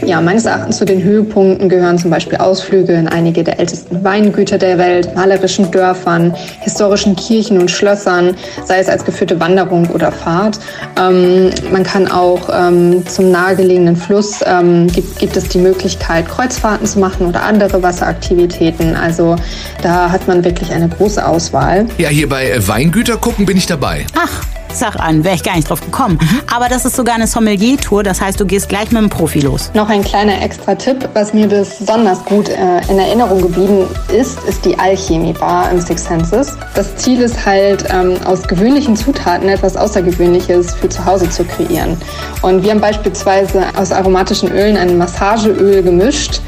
Ja, 0.05 0.21
meines 0.21 0.47
Erachtens 0.47 0.79
zu 0.79 0.85
den 0.85 1.03
Höhepunkten 1.03 1.69
gehören 1.69 1.97
zum 1.97 2.11
Beispiel 2.11 2.39
Ausflüge 2.39 2.93
in 2.93 3.07
einige 3.07 3.45
der 3.45 3.61
ältesten 3.61 4.03
Weingüter 4.03 4.59
der 4.59 4.77
Welt, 4.77 5.15
malerischen 5.15 5.71
Dörfern, 5.71 6.35
historischen 6.61 7.15
Kirchen 7.15 7.59
und 7.59 7.71
Schlössern, 7.71 8.35
sei 8.65 8.81
es 8.81 8.89
als 8.89 9.05
geführte 9.05 9.39
Wanderung 9.39 9.89
oder 9.91 10.11
Fahrt. 10.11 10.59
Ähm, 10.99 11.51
man 11.71 11.85
kann 11.85 12.11
auch 12.11 12.49
ähm, 12.53 13.07
zum 13.07 13.31
nahegelegenen 13.31 13.95
Fluss, 13.97 14.41
ähm, 14.45 14.89
gibt, 14.89 15.21
gibt 15.21 15.37
es 15.37 15.49
die 15.49 15.59
Möglichkeit, 15.59 16.29
Kreuzfahrten 16.29 16.87
zu 16.87 16.99
machen 16.99 17.27
oder 17.27 17.43
andere 17.43 17.83
Wasseraktivitäten. 17.83 18.97
Also 18.97 19.37
da 19.83 20.11
hat 20.11 20.27
man 20.27 20.45
wirklich 20.45 20.73
eine 20.73 20.89
große 20.89 21.25
Auswahl. 21.25 21.87
ja, 21.99 22.09
hier 22.09 22.29
bei 22.29 22.57
Weingüter 22.67 23.17
gucken 23.17 23.47
bin 23.47 23.57
ich 23.57 23.67
dabei. 23.67 24.05
Ach, 24.17 24.43
sag 24.75 24.97
an, 24.97 25.25
wäre 25.25 25.35
ich 25.35 25.43
gar 25.43 25.57
nicht 25.57 25.69
drauf 25.69 25.81
gekommen. 25.81 26.19
Aber 26.53 26.69
das 26.69 26.85
ist 26.85 26.97
sogar 26.97 27.15
eine 27.15 27.27
Sommelier-Tour, 27.27 28.03
das 28.03 28.21
heißt, 28.21 28.41
du 28.41 28.47
gehst 28.47 28.69
gleich 28.69 28.91
mit 28.91 29.03
dem 29.03 29.11
Profi 29.11 29.41
los. 29.41 29.71
Noch 29.75 29.89
ein 29.89 30.03
kleiner 30.03 30.41
extra 30.43 30.75
Tipp, 30.75 31.09
was 31.15 31.35
mir 31.35 31.47
besonders 31.47 32.25
gut 32.25 32.49
äh, 32.49 32.81
in 32.89 32.99
Erinnerung 32.99 33.43
geblieben 33.43 33.87
ist, 34.13 34.39
ist 34.49 34.65
die 34.65 34.79
Alchemie-Bar 34.79 35.71
im 35.71 35.81
Six 35.81 36.05
Senses. 36.05 36.57
Das 36.75 36.97
Ziel 36.97 37.21
ist 37.21 37.45
halt, 37.45 37.85
ähm, 37.91 38.17
aus 38.25 38.43
gewöhnlichen 38.43 38.97
Zutaten 38.97 39.49
etwas 39.49 39.77
Außergewöhnliches 39.77 40.75
für 40.75 40.89
zu 40.89 41.05
Hause 41.05 41.29
zu 41.29 41.45
kreieren. 41.45 41.97
Und 42.43 42.63
wir 42.63 42.71
haben 42.71 42.81
beispielsweise 42.81 43.65
aus 43.77 43.93
aromatischen 43.93 44.51
Ölen 44.51 44.77
ein 44.77 44.97
Massageöl 44.99 45.83
gemischt, 45.83 46.41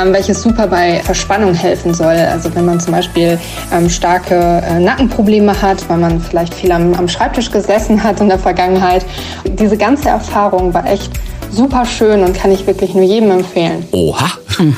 ähm, 0.00 0.12
welches 0.12 0.42
super 0.42 0.66
bei 0.66 1.00
Verspannung 1.04 1.54
helfen 1.54 1.94
soll. 1.94 2.14
Also 2.14 2.54
wenn 2.54 2.64
man 2.64 2.78
zum 2.78 2.92
Beispiel 2.92 3.38
ähm, 3.72 3.88
starke 3.88 4.34
äh, 4.34 4.78
Nackenprobleme 4.78 5.60
hat, 5.60 5.88
weil 5.88 5.98
man 5.98 6.20
vielleicht 6.20 6.54
viel 6.54 6.70
am, 6.72 6.94
am 6.94 7.08
Schreibtisch 7.08 7.50
gesessen 7.50 7.69
hat 8.02 8.20
in 8.20 8.28
der 8.28 8.38
Vergangenheit. 8.38 9.04
Diese 9.44 9.76
ganze 9.76 10.08
Erfahrung 10.08 10.74
war 10.74 10.86
echt 10.86 11.10
super 11.50 11.84
schön 11.84 12.22
und 12.22 12.34
kann 12.34 12.50
ich 12.52 12.66
wirklich 12.66 12.94
nur 12.94 13.04
jedem 13.04 13.30
empfehlen. 13.30 13.84
Oha. 13.92 14.30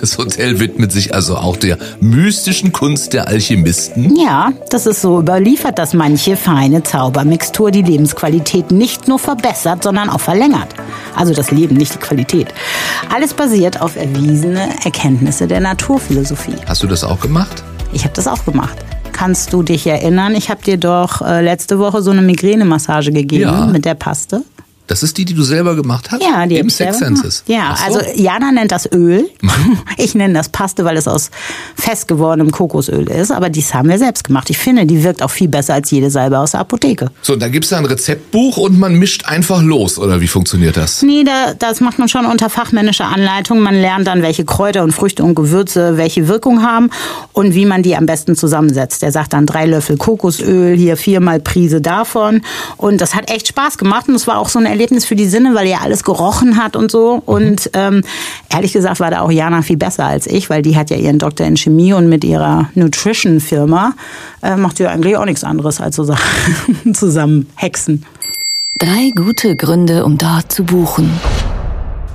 Das 0.00 0.16
Hotel 0.16 0.60
widmet 0.60 0.92
sich 0.92 1.12
also 1.12 1.36
auch 1.36 1.56
der 1.56 1.76
mystischen 2.00 2.70
Kunst 2.72 3.14
der 3.14 3.26
Alchemisten. 3.26 4.14
Ja, 4.16 4.52
das 4.70 4.86
ist 4.86 5.00
so 5.00 5.18
überliefert, 5.18 5.78
dass 5.78 5.92
manche 5.92 6.36
feine 6.36 6.84
Zaubermixtur 6.84 7.72
die 7.72 7.82
Lebensqualität 7.82 8.70
nicht 8.70 9.08
nur 9.08 9.18
verbessert, 9.18 9.82
sondern 9.82 10.08
auch 10.08 10.20
verlängert. 10.20 10.68
Also 11.16 11.34
das 11.34 11.50
Leben, 11.50 11.76
nicht 11.76 11.94
die 11.94 11.98
Qualität. 11.98 12.48
Alles 13.12 13.34
basiert 13.34 13.80
auf 13.80 13.96
erwiesene 13.96 14.68
Erkenntnisse 14.84 15.48
der 15.48 15.60
Naturphilosophie. 15.60 16.54
Hast 16.66 16.82
du 16.84 16.86
das 16.86 17.02
auch 17.02 17.20
gemacht? 17.20 17.64
Ich 17.92 18.04
habe 18.04 18.14
das 18.14 18.28
auch 18.28 18.44
gemacht. 18.44 18.76
Kannst 19.18 19.52
du 19.52 19.64
dich 19.64 19.84
erinnern? 19.88 20.36
Ich 20.36 20.48
habe 20.48 20.62
dir 20.62 20.76
doch 20.76 21.22
äh, 21.22 21.42
letzte 21.42 21.80
Woche 21.80 22.02
so 22.02 22.12
eine 22.12 22.22
Migränemassage 22.22 23.10
gegeben 23.12 23.42
Ja. 23.42 23.66
mit 23.66 23.84
der 23.84 23.94
Paste. 23.94 24.44
Das 24.88 25.02
ist 25.02 25.16
die, 25.18 25.24
die 25.24 25.34
du 25.34 25.42
selber 25.42 25.76
gemacht 25.76 26.10
hast? 26.10 26.22
Ja, 26.22 26.46
die 26.46 26.56
Im 26.56 26.70
Six 26.70 26.98
Senses. 26.98 27.44
Ja, 27.46 27.76
so. 27.76 27.98
also 27.98 28.10
Jana 28.16 28.50
nennt 28.52 28.72
das 28.72 28.90
Öl. 28.90 29.28
Ich 29.96 30.14
nenne 30.14 30.34
das 30.34 30.48
Paste, 30.48 30.84
weil 30.84 30.96
es 30.96 31.08
aus 31.08 31.30
fest 31.74 32.08
gewordenem 32.08 32.52
Kokosöl 32.52 33.08
ist. 33.08 33.32
Aber 33.32 33.50
dies 33.50 33.74
haben 33.74 33.88
wir 33.88 33.98
selbst 33.98 34.24
gemacht. 34.24 34.48
Ich 34.48 34.58
finde, 34.58 34.86
die 34.86 35.02
wirkt 35.02 35.22
auch 35.22 35.30
viel 35.30 35.48
besser 35.48 35.74
als 35.74 35.90
jede 35.90 36.08
Salbe 36.10 36.38
aus 36.38 36.52
der 36.52 36.60
Apotheke. 36.60 37.10
So, 37.20 37.36
da 37.36 37.48
gibt's 37.48 37.70
da 37.70 37.78
ein 37.78 37.84
Rezeptbuch 37.84 38.56
und 38.56 38.78
man 38.78 38.94
mischt 38.94 39.26
einfach 39.26 39.60
los, 39.60 39.98
oder 39.98 40.20
wie 40.20 40.28
funktioniert 40.28 40.76
das? 40.76 41.02
Nee, 41.02 41.24
da, 41.24 41.54
das 41.54 41.80
macht 41.80 41.98
man 41.98 42.08
schon 42.08 42.26
unter 42.26 42.48
fachmännischer 42.48 43.06
Anleitung. 43.06 43.60
Man 43.60 43.74
lernt 43.74 44.06
dann, 44.06 44.22
welche 44.22 44.44
Kräuter 44.44 44.84
und 44.84 44.92
Früchte 44.92 45.24
und 45.24 45.34
Gewürze 45.34 45.96
welche 45.96 46.28
Wirkung 46.28 46.62
haben 46.62 46.90
und 47.32 47.54
wie 47.54 47.66
man 47.66 47.82
die 47.82 47.96
am 47.96 48.06
besten 48.06 48.36
zusammensetzt. 48.36 49.02
Der 49.02 49.12
sagt 49.12 49.32
dann 49.32 49.46
drei 49.46 49.66
Löffel 49.66 49.96
Kokosöl, 49.96 50.76
hier 50.76 50.96
viermal 50.96 51.40
Prise 51.40 51.80
davon. 51.80 52.42
Und 52.76 53.00
das 53.00 53.14
hat 53.14 53.30
echt 53.30 53.48
Spaß 53.48 53.76
gemacht 53.76 54.08
und 54.08 54.14
es 54.14 54.26
war 54.26 54.38
auch 54.38 54.48
so 54.48 54.58
ein 54.58 54.66
Erlebnis 54.78 55.04
für 55.04 55.16
die 55.16 55.26
Sinne, 55.26 55.56
weil 55.56 55.66
er 55.66 55.82
alles 55.82 56.04
gerochen 56.04 56.56
hat 56.56 56.76
und 56.76 56.92
so. 56.92 57.20
Und 57.26 57.68
ähm, 57.74 58.02
ehrlich 58.48 58.72
gesagt 58.72 59.00
war 59.00 59.10
da 59.10 59.22
auch 59.22 59.30
Jana 59.30 59.62
viel 59.62 59.76
besser 59.76 60.04
als 60.06 60.28
ich, 60.28 60.50
weil 60.50 60.62
die 60.62 60.76
hat 60.76 60.88
ja 60.90 60.96
ihren 60.96 61.18
Doktor 61.18 61.46
in 61.46 61.56
Chemie 61.56 61.92
und 61.92 62.08
mit 62.08 62.22
ihrer 62.22 62.70
Nutrition-Firma 62.76 63.94
äh, 64.40 64.54
macht 64.54 64.76
sie 64.76 64.84
ja 64.84 64.90
eigentlich 64.90 65.16
auch 65.16 65.24
nichts 65.24 65.42
anderes 65.42 65.80
als 65.80 65.96
so 65.96 66.04
Sachen 66.04 66.94
zusammen 66.94 67.48
hexen. 67.56 68.04
Drei 68.78 69.10
gute 69.16 69.56
Gründe, 69.56 70.04
um 70.04 70.16
dort 70.16 70.52
zu 70.52 70.62
buchen. 70.62 71.10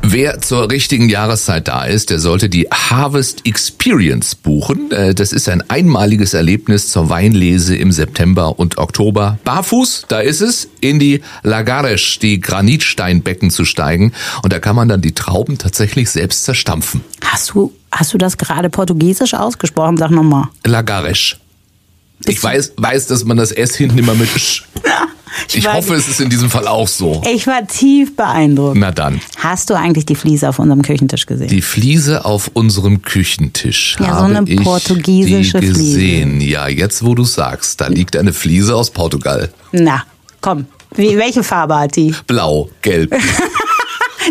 Wer 0.06 0.42
zur 0.42 0.70
richtigen 0.70 1.08
Jahreszeit 1.08 1.70
da 1.70 1.86
ist, 1.86 2.10
der 2.10 2.20
sollte 2.20 2.50
die 2.50 2.68
Harvest 2.70 3.48
Experience 3.48 4.36
buchen. 4.36 4.92
Äh, 4.92 5.16
Das 5.16 5.32
ist 5.32 5.48
ein 5.48 5.68
einmaliges 5.70 6.34
Erlebnis 6.34 6.90
zur 6.90 7.10
Weinlese 7.10 7.76
im 7.78 7.92
September 7.92 8.60
und 8.60 8.78
Oktober. 8.78 9.40
Barfuß, 9.46 10.06
da 10.10 10.20
ist 10.20 10.42
es, 10.42 10.68
in 10.82 11.00
die 11.00 11.22
Lagares, 11.44 12.20
die 12.22 12.42
Granitsteinbecken 12.42 13.50
zu 13.50 13.64
steigen. 13.64 14.12
Und 14.44 14.52
da 14.52 14.60
kann 14.60 14.76
man 14.76 14.90
dann 14.90 15.02
die 15.02 15.14
Trauben 15.14 15.58
tatsächlich 15.58 16.10
selbst 16.10 16.44
zerstampfen. 16.44 17.02
Hast 17.24 17.52
du, 17.52 17.74
hast 17.92 18.14
du 18.14 18.18
das 18.18 18.38
gerade 18.38 18.70
portugiesisch 18.70 19.34
ausgesprochen? 19.34 19.96
Sag 19.98 20.12
nochmal. 20.12 20.50
Lagares. 20.66 21.38
Ich 22.26 22.44
weiß, 22.44 22.74
weiß, 22.78 23.08
dass 23.08 23.24
man 23.24 23.38
das 23.38 23.52
S 23.52 23.76
hinten 23.76 23.98
immer 23.98 24.16
mit 24.16 24.30
Sch. 24.30 24.64
Ich 25.54 25.66
weiß 25.66 25.76
hoffe, 25.76 25.96
es 25.96 26.08
ist 26.08 26.22
in 26.22 26.30
diesem 26.30 26.50
Fall 26.50 26.68
auch 26.68 26.88
so. 26.88 27.22
Ich 27.32 27.46
war 27.48 27.66
tief 27.68 28.16
beeindruckt. 28.16 28.78
Na 28.78 28.92
dann. 28.92 29.20
Hast 29.38 29.70
du 29.70 29.74
eigentlich 29.76 30.06
die 30.06 30.16
Fliese 30.16 30.50
auf 30.50 30.60
unserem 30.60 30.82
Küchentisch 30.82 31.26
gesehen? 31.26 31.48
Die 31.48 31.62
Fliese 31.62 32.26
auf 32.26 32.52
unserem 32.54 33.02
Küchentisch 33.02 33.98
Ja, 34.00 34.18
so 34.20 34.24
eine 34.26 34.44
ich 34.50 34.62
portugiesische 34.62 35.60
die 35.60 35.68
Fliese. 35.68 35.84
gesehen. 36.00 36.42
Ja, 36.42 36.68
jetzt 36.68 37.04
wo 37.06 37.14
du 37.16 37.24
sagst, 37.24 37.82
da 37.82 37.88
liegt 37.88 38.16
eine 38.16 38.34
Fliese 38.34 38.76
aus 38.76 38.90
Portugal. 38.92 39.50
Na, 39.72 40.04
komm. 40.42 40.66
Wie, 40.96 41.18
welche 41.18 41.44
Farbe 41.44 41.76
hat 41.78 41.96
die? 41.96 42.14
Blau, 42.28 42.70
gelb. 42.82 43.16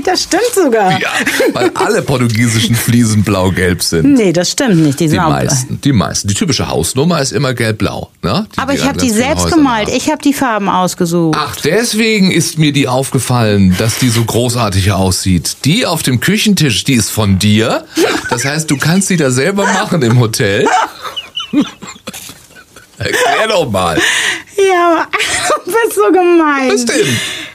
Das 0.05 0.23
stimmt 0.25 0.43
sogar. 0.55 0.99
Ja, 1.01 1.09
weil 1.53 1.71
alle 1.75 2.03
portugiesischen 2.03 2.75
Fliesen 2.75 3.23
blau-gelb 3.23 3.83
sind. 3.83 4.15
Nee, 4.15 4.33
das 4.33 4.51
stimmt 4.51 4.77
nicht. 4.77 4.99
Die 5.01 5.09
Die 5.09 5.17
meisten, 5.17 5.81
die 5.81 5.93
meisten. 5.93 6.29
Die 6.29 6.35
typische 6.35 6.69
Hausnummer 6.69 7.21
ist 7.21 7.33
immer 7.33 7.55
gelb-blau. 7.55 8.11
Ne? 8.23 8.47
Die, 8.55 8.59
Aber 8.59 8.73
die 8.73 8.79
ich 8.79 8.85
habe 8.87 8.99
die 8.99 9.11
selbst 9.11 9.45
Häusern 9.45 9.59
gemalt. 9.61 9.89
haben. 9.89 9.97
Ich 9.97 10.11
habe 10.11 10.21
die 10.23 10.33
Farben 10.33 10.69
ausgesucht. 10.69 11.39
Ach, 11.41 11.57
deswegen 11.57 12.31
ist 12.33 12.59
mir 12.59 12.73
die 12.73 12.89
aufgefallen, 12.89 13.75
dass 13.79 13.99
die 13.99 14.09
so 14.09 14.25
großartig 14.25 14.93
aussieht. 14.93 15.57
Die 15.65 15.87
auf 15.87 16.03
dem 16.03 16.21
Küchentisch, 16.21 16.85
die 16.85 16.95
ist 16.95 17.11
von 17.11 17.39
dir. 17.39 17.85
Das 18.31 18.45
heißt, 18.45 18.71
du 18.71 18.77
kannst 18.79 19.09
sie 19.09 19.17
da 19.17 19.31
selber 19.31 19.65
machen 19.67 20.03
im 20.03 20.19
Hotel. 20.19 20.67
Erklär 22.99 23.49
doch 23.49 23.71
mal. 23.71 23.99
Ja, 24.57 25.07
du 25.49 25.55
bist 25.71 25.95
so 25.97 26.13
gemein. 26.13 26.71
Was 26.73 26.85
denn? 26.85 27.07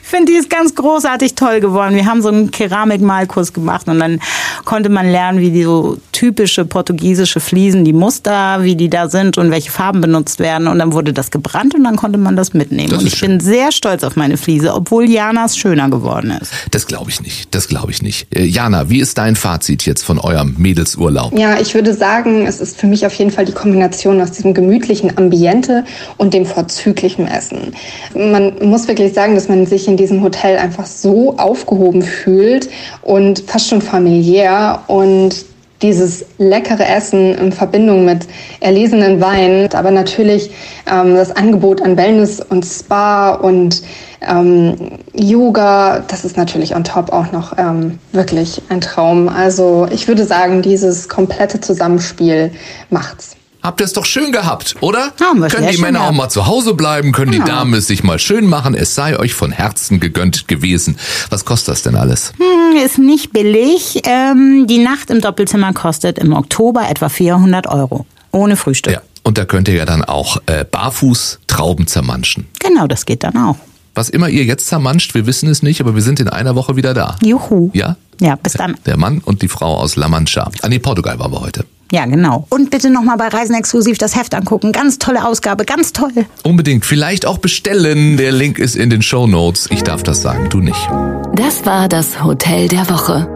Ich 0.08 0.10
finde, 0.10 0.32
die 0.32 0.38
ist 0.38 0.48
ganz 0.48 0.74
großartig 0.74 1.34
toll 1.34 1.60
geworden. 1.60 1.94
Wir 1.94 2.06
haben 2.06 2.22
so 2.22 2.30
einen 2.30 2.50
Keramikmalkurs 2.50 3.52
gemacht 3.52 3.88
und 3.88 3.98
dann 3.98 4.22
konnte 4.64 4.88
man 4.88 5.06
lernen, 5.06 5.38
wie 5.40 5.50
die 5.50 5.64
so 5.64 5.98
typische 6.18 6.64
portugiesische 6.64 7.38
Fliesen, 7.38 7.84
die 7.84 7.92
Muster, 7.92 8.64
wie 8.64 8.74
die 8.74 8.90
da 8.90 9.08
sind 9.08 9.38
und 9.38 9.52
welche 9.52 9.70
Farben 9.70 10.00
benutzt 10.00 10.40
werden. 10.40 10.66
Und 10.66 10.80
dann 10.80 10.92
wurde 10.92 11.12
das 11.12 11.30
gebrannt 11.30 11.76
und 11.76 11.84
dann 11.84 11.94
konnte 11.94 12.18
man 12.18 12.34
das 12.34 12.54
mitnehmen. 12.54 12.90
Das 12.90 13.02
und 13.02 13.06
ich 13.06 13.20
bin 13.20 13.38
sehr 13.38 13.70
stolz 13.70 14.02
auf 14.02 14.16
meine 14.16 14.36
Fliese, 14.36 14.74
obwohl 14.74 15.08
Janas 15.08 15.56
schöner 15.56 15.88
geworden 15.88 16.32
ist. 16.42 16.52
Das 16.72 16.88
glaube 16.88 17.08
ich 17.10 17.22
nicht. 17.22 17.54
Das 17.54 17.68
glaube 17.68 17.92
ich 17.92 18.02
nicht. 18.02 18.34
Äh, 18.34 18.46
Jana, 18.46 18.90
wie 18.90 18.98
ist 18.98 19.16
dein 19.16 19.36
Fazit 19.36 19.86
jetzt 19.86 20.02
von 20.02 20.18
eurem 20.18 20.56
Mädelsurlaub? 20.58 21.38
Ja, 21.38 21.60
ich 21.60 21.72
würde 21.74 21.94
sagen, 21.94 22.46
es 22.48 22.60
ist 22.60 22.80
für 22.80 22.88
mich 22.88 23.06
auf 23.06 23.14
jeden 23.14 23.30
Fall 23.30 23.44
die 23.44 23.52
Kombination 23.52 24.20
aus 24.20 24.32
diesem 24.32 24.54
gemütlichen 24.54 25.16
Ambiente 25.16 25.84
und 26.16 26.34
dem 26.34 26.46
vorzüglichen 26.46 27.28
Essen. 27.28 27.74
Man 28.16 28.54
muss 28.60 28.88
wirklich 28.88 29.12
sagen, 29.12 29.36
dass 29.36 29.48
man 29.48 29.66
sich 29.66 29.86
in 29.86 29.96
diesem 29.96 30.20
Hotel 30.24 30.58
einfach 30.58 30.86
so 30.86 31.36
aufgehoben 31.36 32.02
fühlt 32.02 32.68
und 33.02 33.44
fast 33.46 33.68
schon 33.68 33.80
familiär 33.80 34.82
und 34.88 35.46
dieses 35.82 36.24
leckere 36.38 36.86
Essen 36.86 37.34
in 37.34 37.52
Verbindung 37.52 38.04
mit 38.04 38.26
erlesenen 38.60 39.20
Weinen, 39.20 39.72
aber 39.72 39.90
natürlich 39.90 40.50
ähm, 40.90 41.14
das 41.14 41.34
Angebot 41.34 41.82
an 41.82 41.96
Wellness 41.96 42.40
und 42.40 42.64
Spa 42.64 43.30
und 43.30 43.82
ähm, 44.20 44.98
Yoga, 45.14 46.00
das 46.08 46.24
ist 46.24 46.36
natürlich 46.36 46.74
on 46.74 46.84
top 46.84 47.12
auch 47.12 47.30
noch 47.30 47.56
ähm, 47.56 47.98
wirklich 48.12 48.60
ein 48.68 48.80
Traum. 48.80 49.28
Also 49.28 49.86
ich 49.90 50.08
würde 50.08 50.24
sagen, 50.24 50.62
dieses 50.62 51.08
komplette 51.08 51.60
Zusammenspiel 51.60 52.50
macht's. 52.90 53.37
Habt 53.68 53.82
ihr 53.82 53.84
es 53.84 53.92
doch 53.92 54.06
schön 54.06 54.32
gehabt, 54.32 54.76
oder? 54.80 55.12
Haben 55.20 55.42
wir 55.42 55.48
können 55.48 55.68
die 55.70 55.76
Männer 55.76 56.04
auch 56.04 56.12
mal 56.12 56.30
zu 56.30 56.46
Hause 56.46 56.72
bleiben, 56.72 57.12
können 57.12 57.32
die 57.32 57.38
Ja. 57.38 57.44
Damen 57.44 57.74
es 57.74 57.86
sich 57.86 58.02
mal 58.02 58.18
schön 58.18 58.46
machen. 58.46 58.74
Es 58.74 58.94
sei 58.94 59.18
euch 59.18 59.34
von 59.34 59.52
Herzen 59.52 60.00
gegönnt 60.00 60.48
gewesen. 60.48 60.96
Was 61.28 61.44
kostet 61.44 61.72
das 61.72 61.82
denn 61.82 61.94
alles? 61.94 62.32
Hm, 62.38 62.78
Ist 62.82 62.96
nicht 62.96 63.34
billig. 63.34 64.00
Ähm, 64.04 64.64
die 64.66 64.78
Nacht 64.78 65.10
im 65.10 65.20
Doppelzimmer 65.20 65.74
kostet 65.74 66.18
im 66.18 66.32
Oktober 66.32 66.88
etwa 66.88 67.10
400 67.10 67.66
Euro. 67.66 68.06
Ohne 68.32 68.56
Frühstück. 68.56 68.94
Ja. 68.94 69.02
Und 69.22 69.36
da 69.36 69.44
könnt 69.44 69.68
ihr 69.68 69.74
ja 69.74 69.84
dann 69.84 70.02
auch 70.02 70.38
äh, 70.46 70.64
barfuß 70.64 71.40
Trauben 71.46 71.86
zermanschen. 71.86 72.46
Genau, 72.60 72.86
das 72.86 73.04
geht 73.04 73.22
dann 73.22 73.36
auch. 73.36 73.56
Was 73.94 74.08
immer 74.08 74.30
ihr 74.30 74.44
jetzt 74.44 74.66
zermanscht, 74.68 75.12
wir 75.14 75.26
wissen 75.26 75.46
es 75.50 75.62
nicht, 75.62 75.82
aber 75.82 75.94
wir 75.94 76.00
sind 76.02 76.20
in 76.20 76.28
einer 76.30 76.54
Woche 76.54 76.76
wieder 76.76 76.94
da. 76.94 77.16
Juhu. 77.22 77.68
Ja? 77.74 77.96
Ja, 78.18 78.36
bis 78.36 78.54
dann. 78.54 78.78
Der 78.86 78.96
Mann 78.96 79.18
und 79.18 79.42
die 79.42 79.48
Frau 79.48 79.76
aus 79.76 79.94
La 79.96 80.08
Mancha. 80.08 80.50
Ah 80.62 80.68
nee, 80.70 80.78
Portugal 80.78 81.18
waren 81.18 81.32
wir 81.32 81.40
heute. 81.42 81.66
Ja, 81.90 82.04
genau. 82.04 82.46
Und 82.50 82.70
bitte 82.70 82.90
nochmal 82.90 83.16
bei 83.16 83.28
Reisen 83.28 83.54
exklusiv 83.54 83.96
das 83.98 84.14
Heft 84.14 84.34
angucken. 84.34 84.72
Ganz 84.72 84.98
tolle 84.98 85.26
Ausgabe, 85.26 85.64
ganz 85.64 85.92
toll. 85.92 86.26
Unbedingt. 86.42 86.84
Vielleicht 86.84 87.26
auch 87.26 87.38
bestellen. 87.38 88.16
Der 88.16 88.32
Link 88.32 88.58
ist 88.58 88.76
in 88.76 88.90
den 88.90 89.02
Show 89.02 89.26
Notes. 89.26 89.68
Ich 89.70 89.82
darf 89.82 90.02
das 90.02 90.20
sagen, 90.20 90.48
du 90.50 90.60
nicht. 90.60 90.88
Das 91.34 91.64
war 91.64 91.88
das 91.88 92.22
Hotel 92.22 92.68
der 92.68 92.90
Woche. 92.90 93.28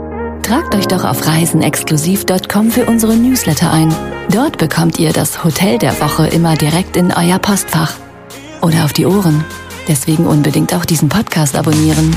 Tragt 0.42 0.74
euch 0.74 0.86
doch 0.86 1.04
auf 1.04 1.26
reisenexklusiv.com 1.26 2.70
für 2.70 2.84
unsere 2.84 3.16
Newsletter 3.16 3.72
ein. 3.72 3.94
Dort 4.30 4.58
bekommt 4.58 4.98
ihr 4.98 5.12
das 5.12 5.44
Hotel 5.44 5.78
der 5.78 5.98
Woche 6.00 6.26
immer 6.26 6.56
direkt 6.56 6.96
in 6.96 7.12
euer 7.12 7.38
Postfach. 7.38 7.94
Oder 8.60 8.84
auf 8.84 8.92
die 8.92 9.06
Ohren. 9.06 9.44
Deswegen 9.88 10.26
unbedingt 10.26 10.74
auch 10.74 10.84
diesen 10.84 11.08
Podcast 11.08 11.56
abonnieren. 11.56 12.14